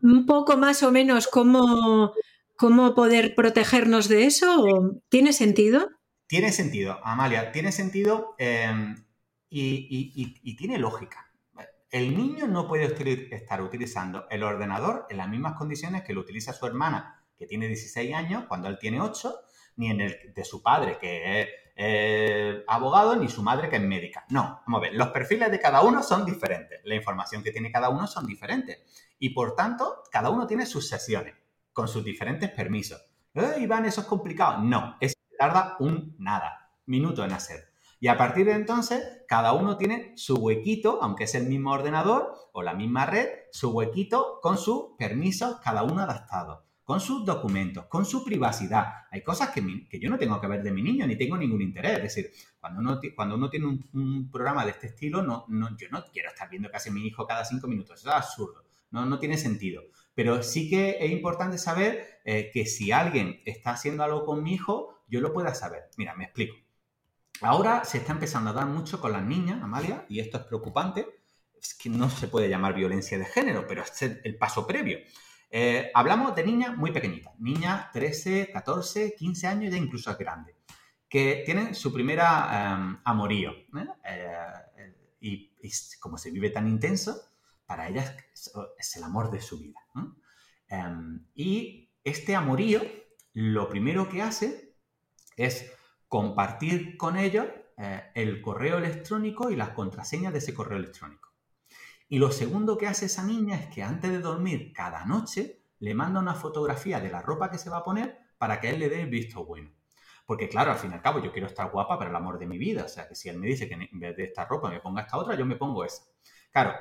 [0.00, 2.12] un poco más o menos cómo,
[2.56, 5.02] cómo poder protegernos de eso?
[5.08, 5.90] ¿Tiene sentido?
[6.28, 9.04] Tiene sentido, Amalia, tiene sentido em,
[9.50, 11.32] y, tiene lógica.
[11.90, 12.84] El niño no puede
[13.34, 17.66] estar utilizando el ordenador en las mismas condiciones que lo utiliza su hermana, que tiene
[17.66, 19.34] 16 años, cuando él tiene 8,
[19.76, 21.48] ni en el de su padre, que es
[22.68, 24.24] abogado, ni su madre, que es médica.
[24.28, 27.72] No, vamos a ver, los perfiles de cada uno son diferentes, la información que tiene
[27.72, 28.78] cada uno son diferentes.
[29.18, 31.34] Y por tanto, cada uno tiene sus sesiones,
[31.72, 33.00] con sus diferentes permisos.
[33.34, 34.62] ¿Eh, Iván, eso es complicado.
[34.62, 37.72] No, eso tarda un nada, minuto en hacer.
[37.98, 42.34] Y a partir de entonces, cada uno tiene su huequito, aunque es el mismo ordenador
[42.52, 47.86] o la misma red, su huequito con sus permisos, cada uno adaptado, con sus documentos,
[47.86, 49.06] con su privacidad.
[49.10, 51.96] Hay cosas que, yo no tengo que ver de mi niño ni tengo ningún interés.
[51.98, 55.88] Es decir, cuando uno, cuando uno tiene un, programa de este estilo, no, no, yo
[55.90, 58.00] no quiero estar viendo casi a mi hijo cada cinco minutos.
[58.00, 58.64] Eso es absurdo.
[58.90, 59.82] No, no tiene sentido.
[60.14, 64.54] Pero sí que es importante saber eh, que si alguien está haciendo algo con mi
[64.54, 65.84] hijo, yo lo pueda saber.
[65.96, 66.56] Mira, me explico.
[67.40, 71.06] Ahora se está empezando a dar mucho con las niñas, Amalia, y esto es preocupante.
[71.60, 74.98] Es que no se puede llamar violencia de género, pero es el paso previo.
[75.54, 80.56] Eh, hablamos de niñas muy pequeñitas, niñas 13, 14, 15 años, ya incluso grandes,
[81.06, 83.50] que tienen su primera em, amorío.
[83.50, 83.86] ¿eh?
[84.08, 85.52] Eh, y,
[86.00, 87.20] como se vive tan intenso,
[87.66, 88.16] para ellas
[88.78, 89.78] es el amor de su vida.
[91.34, 92.80] Y este amorío,
[93.34, 94.74] lo primero que hace
[95.36, 95.70] es
[96.08, 97.46] compartir con ellos
[97.78, 101.31] eh, el correo electrónico y las contraseñas de ese correo electrónico.
[102.12, 105.94] Y lo segundo que hace esa niña es que antes de dormir cada noche le
[105.94, 108.90] manda una fotografía de la ropa que se va a poner para que él le
[108.90, 109.70] dé el visto bueno.
[110.26, 112.44] Porque claro, al fin y al cabo yo quiero estar guapa para el amor de
[112.44, 112.84] mi vida.
[112.84, 115.00] O sea, que si él me dice que en vez de esta ropa me ponga
[115.00, 116.02] esta otra, yo me pongo esa.
[116.50, 116.74] Claro,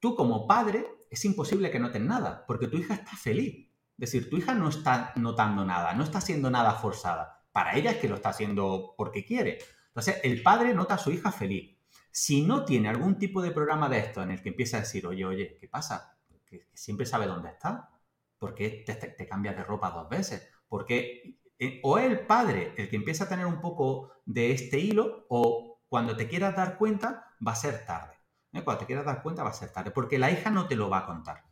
[0.00, 3.68] tú como padre es imposible que notes nada, porque tu hija está feliz.
[3.98, 7.90] Es decir, tu hija no está notando nada, no está haciendo nada forzada para ella
[7.90, 9.58] es que lo está haciendo porque quiere.
[9.88, 11.76] Entonces, el padre nota a su hija feliz.
[12.14, 15.06] Si no tiene algún tipo de programa de esto en el que empieza a decir,
[15.06, 16.18] oye, oye, ¿qué pasa?
[16.44, 17.90] Que, siempre sabe dónde está.
[18.38, 20.46] ¿Por qué te, cambias de ropa dos veces?
[20.68, 24.78] Porque eh, o es el padre el que empieza a tener un poco de este
[24.78, 28.14] hilo, o cuando te quieras dar cuenta, va a ser tarde.
[28.52, 28.62] ¿eh?
[28.62, 29.90] Cuando te quieras dar cuenta, va a ser tarde.
[29.90, 31.44] Porque la hija no te lo va a contar.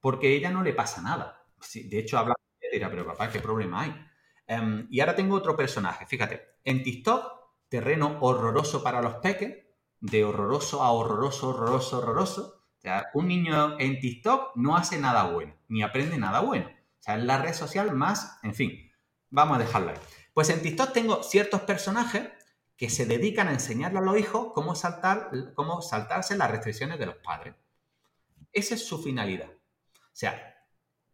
[0.00, 1.44] Porque ella no le pasa nada.
[1.74, 4.06] de hecho, habla y dirá, pero papá, ¿qué problema hay?
[4.46, 6.06] Em, y ahora tengo otro personaje.
[6.06, 7.32] Fíjate, en TikTok,
[7.68, 9.61] terreno horroroso para los peques,
[10.02, 12.64] de horroroso a horroroso, horroroso, horroroso.
[12.76, 16.66] O sea, un niño en TikTok no hace nada bueno, ni aprende nada bueno.
[16.66, 18.92] O sea, es la red social más, en fin,
[19.30, 19.96] vamos a dejarlo ahí.
[20.34, 22.30] Pues en TikTok tengo ciertos personajes
[22.76, 27.06] que se dedican a enseñarle a los hijos cómo, saltar, cómo saltarse las restricciones de
[27.06, 27.54] los padres.
[28.52, 29.50] Esa es su finalidad.
[29.94, 30.56] O sea,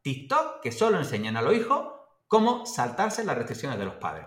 [0.00, 1.92] TikTok que solo enseñan a los hijos
[2.26, 4.26] cómo saltarse las restricciones de los padres.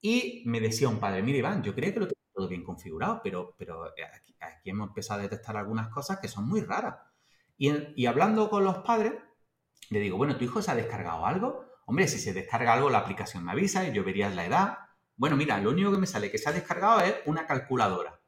[0.00, 3.20] Y me decía un padre, mire Iván, yo creo que lo tengo todo bien configurado,
[3.22, 4.34] pero, pero aquí,
[4.70, 6.96] hemos empezado a detectar algunas cosas que son muy raras.
[7.56, 9.12] Y, hablando con los padres,
[9.90, 11.64] le digo, bueno, ¿tu hijo se ha descargado algo?
[11.86, 14.78] Hombre, si se descarga algo, la aplicación me avisa y yo vería la edad.
[15.16, 18.20] Bueno, mira, lo único que me sale que se ha descargado es una calculadora.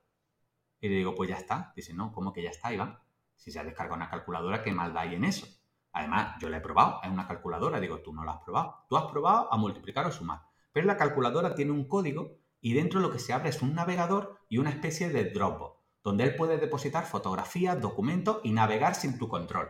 [0.80, 1.72] Y le digo, pues ya está.
[1.74, 2.98] Dice, no, ¿cómo que ya está, Iván?
[3.34, 5.46] Si se ha descargado una calculadora, ¿qué maldad hay en eso?
[5.92, 8.84] Además, yo la he probado, es una calculadora, digo, tú no la has probado.
[8.88, 10.42] Tú has probado a multiplicar o sumar.
[10.70, 14.40] Pero la calculadora tiene un código y dentro lo que se abre es un navegador
[14.48, 19.28] y una especie de Dropbox, donde él puede depositar fotografías, documentos y navegar sin tu
[19.28, 19.68] control.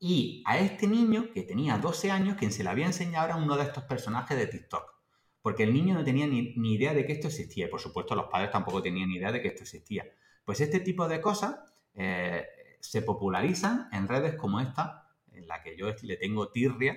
[0.00, 3.56] Y a este niño, que tenía 12 años, quien se le había enseñado era uno
[3.56, 4.92] de estos personajes de TikTok.
[5.40, 7.66] Porque el niño no tenía ni, idea de que esto existía.
[7.66, 10.04] Y por supuesto, los padres tampoco tenían ni idea de que esto existía.
[10.44, 11.60] Pues este tipo de cosas
[11.94, 12.44] eh,
[12.80, 16.96] se popularizan en redes como esta, en la que yo le tengo tirria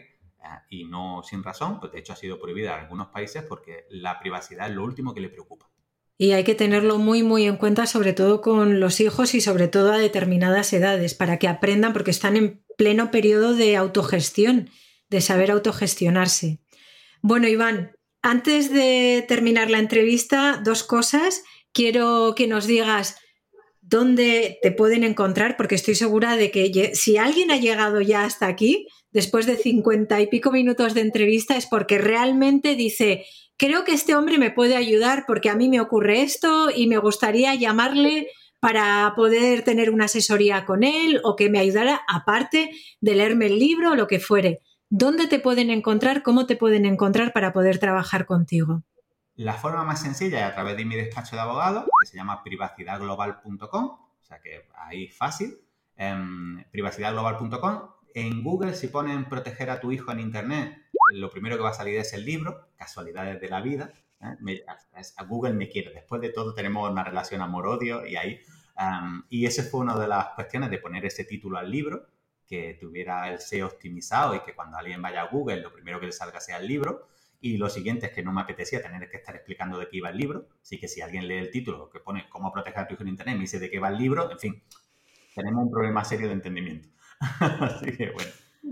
[0.69, 4.19] y no sin razón, pues de hecho ha sido prohibida en algunos países porque la
[4.19, 5.69] privacidad es lo último que le preocupa.
[6.17, 9.67] Y hay que tenerlo muy, muy en cuenta, sobre todo con los hijos y sobre
[9.67, 14.69] todo a determinadas edades, para que aprendan, porque están en pleno periodo de autogestión,
[15.09, 16.59] de saber autogestionarse.
[17.21, 21.43] Bueno, Iván, antes de terminar la entrevista, dos cosas.
[21.73, 23.17] Quiero que nos digas
[23.93, 28.47] dónde te pueden encontrar, porque estoy segura de que si alguien ha llegado ya hasta
[28.47, 33.23] aquí, después de cincuenta y pico minutos de entrevista, es porque realmente dice,
[33.55, 36.97] creo que este hombre me puede ayudar porque a mí me ocurre esto y me
[36.97, 38.29] gustaría llamarle
[38.59, 43.59] para poder tener una asesoría con él o que me ayudara aparte de leerme el
[43.59, 44.61] libro o lo que fuere.
[44.89, 46.23] ¿Dónde te pueden encontrar?
[46.23, 48.83] ¿Cómo te pueden encontrar para poder trabajar contigo?
[49.35, 52.43] La forma más sencilla es a través de mi despacho de abogado, que se llama
[52.43, 55.57] privacidadglobal.com, o sea que ahí fácil,
[55.97, 57.89] eh, privacidadglobal.com.
[58.13, 60.77] En Google, si ponen proteger a tu hijo en Internet,
[61.15, 63.91] lo primero que va a salir es el libro, Casualidades de la Vida.
[64.21, 64.63] ¿eh?
[65.17, 65.91] a Google me quiere.
[65.93, 68.39] Después de todo tenemos una relación amor-odio y ahí...
[69.29, 72.07] y esa fue una de las cuestiones de poner ese título al libro,
[72.47, 76.07] que tuviera el SEO optimizado y que cuando alguien vaya a Google lo primero que
[76.07, 77.07] le salga sea el libro.
[77.45, 80.09] Y lo siguiente es que no me apetecía tener que estar explicando de qué iba
[80.09, 80.47] el libro.
[80.61, 83.09] Así que si alguien lee el título que pone cómo proteger a tu hijo en
[83.09, 84.63] Internet, me dice de qué va el libro, en fin,
[85.35, 86.87] tenemos un problema serio de entendimiento.
[87.39, 88.31] Así que bueno.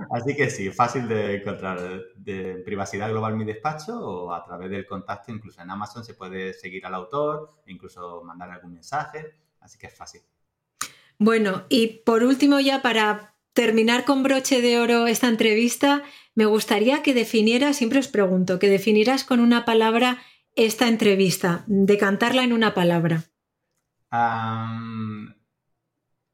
[0.09, 1.81] Así que sí, fácil de encontrar
[2.15, 6.53] de privacidad global mi despacho o a través del contacto, incluso en Amazon se puede
[6.53, 10.21] seguir al autor, incluso mandar algún mensaje, así que es fácil.
[11.17, 16.03] Bueno, y por último ya para terminar con broche de oro esta entrevista,
[16.35, 20.19] me gustaría que definieras, siempre os pregunto, que definieras con una palabra
[20.55, 23.23] esta entrevista, decantarla en una palabra.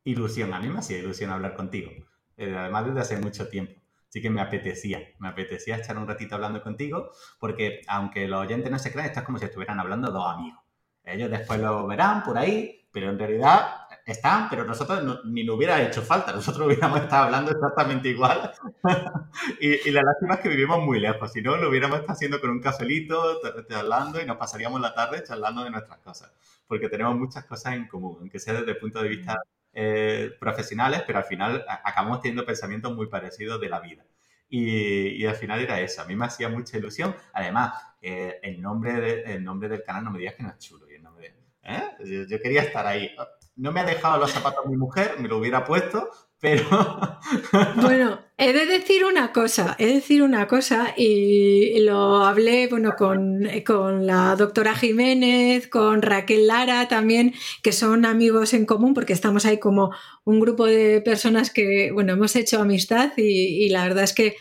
[0.04, 1.92] ilusión, a mí me hacía ilusión hablar contigo.
[2.38, 3.82] Eh, además desde hace mucho tiempo.
[4.10, 8.72] Así que me apetecía, me apetecía echar un ratito hablando contigo, porque aunque los oyentes
[8.72, 10.62] no se crean, esto es como si estuvieran hablando dos amigos.
[11.04, 15.82] Ellos después lo verán por ahí, pero en realidad están, pero nosotros ni nos hubiera
[15.82, 18.52] hecho falta, nosotros hubiéramos estado hablando exactamente igual.
[19.60, 22.50] y, la lástima es que vivimos muy lejos, si no, lo hubiéramos estado haciendo con
[22.50, 23.40] un cafelito,
[23.76, 26.34] hablando y nos pasaríamos la tarde charlando de nuestras cosas,
[26.68, 29.36] porque tenemos muchas cosas en común, aunque sea desde el punto de vista
[29.74, 34.06] eh, profesionales, pero al final acabamos teniendo pensamientos muy parecidos de la vida.
[34.50, 37.16] Y, al final era eso, a mí me hacía mucha ilusión.
[37.34, 40.90] Además, eh, el, nombre el nombre del canal no me digas que no es chulo.
[40.90, 42.26] Y el nombre, ¿eh?
[42.30, 43.14] yo, quería estar ahí.
[43.58, 46.64] No me ha dejado los zapatos mi mujer, me lo hubiera puesto, pero...
[47.82, 52.94] bueno, he de decir una cosa, he de decir una cosa y lo hablé bueno,
[52.96, 57.34] con, con, la doctora Jiménez, con Raquel Lara también,
[57.64, 59.90] que son amigos en común porque estamos ahí como
[60.24, 64.36] un grupo de personas que, bueno, hemos hecho amistad y, la verdad es que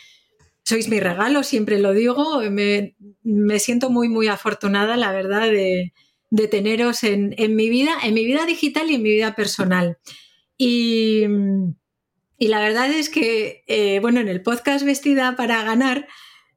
[0.62, 5.94] sois mi regalo, siempre lo digo, me, me siento muy, muy afortunada, la verdad, de,
[6.30, 9.98] de teneros en, en mi vida, en mi vida digital y en mi vida personal.
[10.58, 11.24] Y
[12.38, 16.06] y la verdad es que, eh, bueno, en el podcast Vestida para Ganar,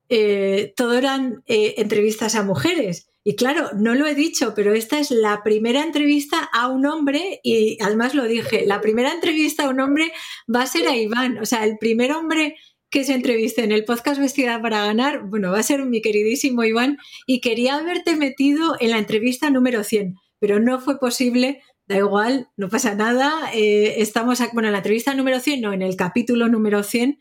[0.09, 3.09] eh, todo eran eh, entrevistas a mujeres.
[3.23, 7.39] Y claro, no lo he dicho, pero esta es la primera entrevista a un hombre
[7.43, 10.11] y además lo dije, la primera entrevista a un hombre
[10.53, 11.37] va a ser a Iván.
[11.37, 12.55] O sea, el primer hombre
[12.89, 16.63] que se entreviste en el podcast Vestida para Ganar, bueno, va a ser mi queridísimo
[16.63, 21.97] Iván y quería haberte metido en la entrevista número 100, pero no fue posible da
[21.97, 23.51] igual, no pasa nada.
[23.53, 27.17] Eh, estamos, bueno, en la entrevista número 100, no, en el capítulo número 100,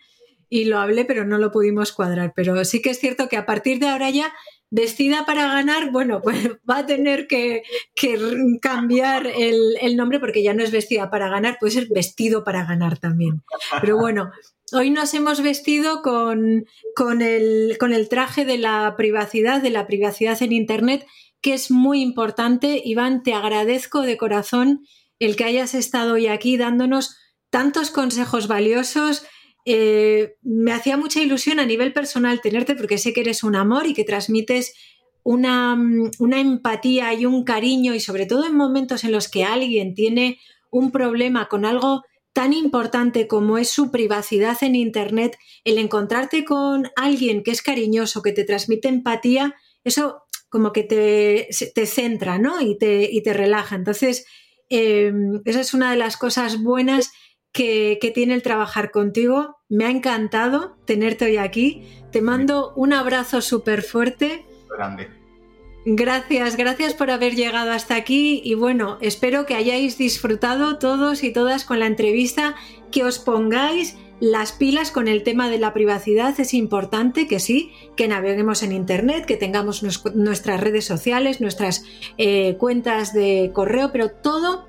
[0.51, 2.35] y lo hablé, pero no lo pudimos cuadrar.
[2.37, 4.31] Pero sí que es cierto que a partir de ahora ya,
[4.71, 7.63] vestida para ganar, bueno, pues va a tener que,
[8.61, 12.99] cambiar el, nombre porque ya no es vestida para ganar, puede ser vestido para ganar
[12.99, 13.43] también.
[13.81, 14.31] Pero bueno,
[14.73, 19.87] hoy nos hemos vestido con, con, el, con el traje de la privacidad, de la
[19.87, 21.07] privacidad en Internet
[21.41, 22.81] que es muy importante.
[22.85, 24.85] Iván, te agradezco de corazón
[25.19, 27.17] el que hayas estado hoy aquí dándonos
[27.51, 29.25] tantos consejos valiosos.
[29.65, 33.87] Eh, me hacía mucha ilusión a nivel personal tenerte porque sé que eres un amor
[33.87, 34.75] y que transmites
[35.23, 35.79] una,
[36.19, 40.39] una, empatía y un cariño y sobre todo en momentos en los que alguien tiene
[40.71, 42.03] un problema con algo
[42.33, 48.23] tan importante como es su privacidad en Internet, el encontrarte con alguien que es cariñoso,
[48.23, 52.61] que te transmite empatía, eso como que te, te centra, ¿no?
[52.61, 53.77] Y te, y te relaja.
[53.77, 54.25] Entonces,
[54.69, 57.11] em, esa es una de las cosas buenas
[57.59, 59.57] que, que, tiene el trabajar contigo.
[59.69, 61.83] Me ha encantado tenerte hoy aquí.
[62.13, 64.47] Te mando un abrazo súper fuerte.
[64.71, 65.09] Grande.
[65.85, 71.33] Gracias, gracias por haber llegado hasta aquí y bueno, espero que hayáis disfrutado todos y
[71.33, 72.55] todas con la entrevista,
[72.93, 76.39] que os pongáis las pilas con el tema de la privacidad.
[76.39, 79.83] Es importante que sí, que naveguemos en Internet, que tengamos
[80.15, 81.85] nuestras redes sociales, nuestras
[82.19, 84.69] eh, cuentas de correo, pero todo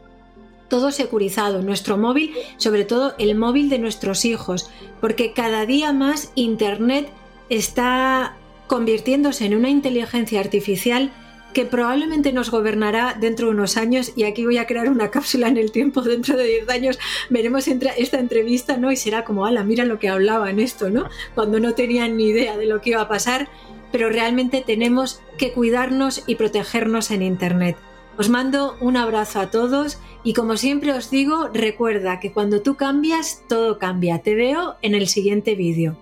[0.70, 4.70] todo securizado, nuestro móvil, sobre todo el móvil de nuestros hijos,
[5.02, 7.10] porque cada día más Internet
[7.50, 8.36] está
[8.68, 11.12] convirtiéndose en una inteligencia artificial
[11.54, 15.48] que probablemente nos gobernará dentro de unos años y aquí voy a crear una cápsula
[15.48, 17.00] en el tiempo dentro de 10 años
[17.32, 21.10] veremos esta entrevista no y será como ala mira lo que hablaba en esto no
[21.34, 23.50] cuando no tenían ni idea de lo que iba a pasar
[23.92, 27.78] pero realmente tenemos que cuidarnos y protegernos en internet
[28.20, 32.76] os mando un abrazo a todos y como siempre os digo recuerda que cuando tú
[32.76, 34.22] cambias todo cambia.
[34.22, 35.98] Te veo en el siguiente vídeo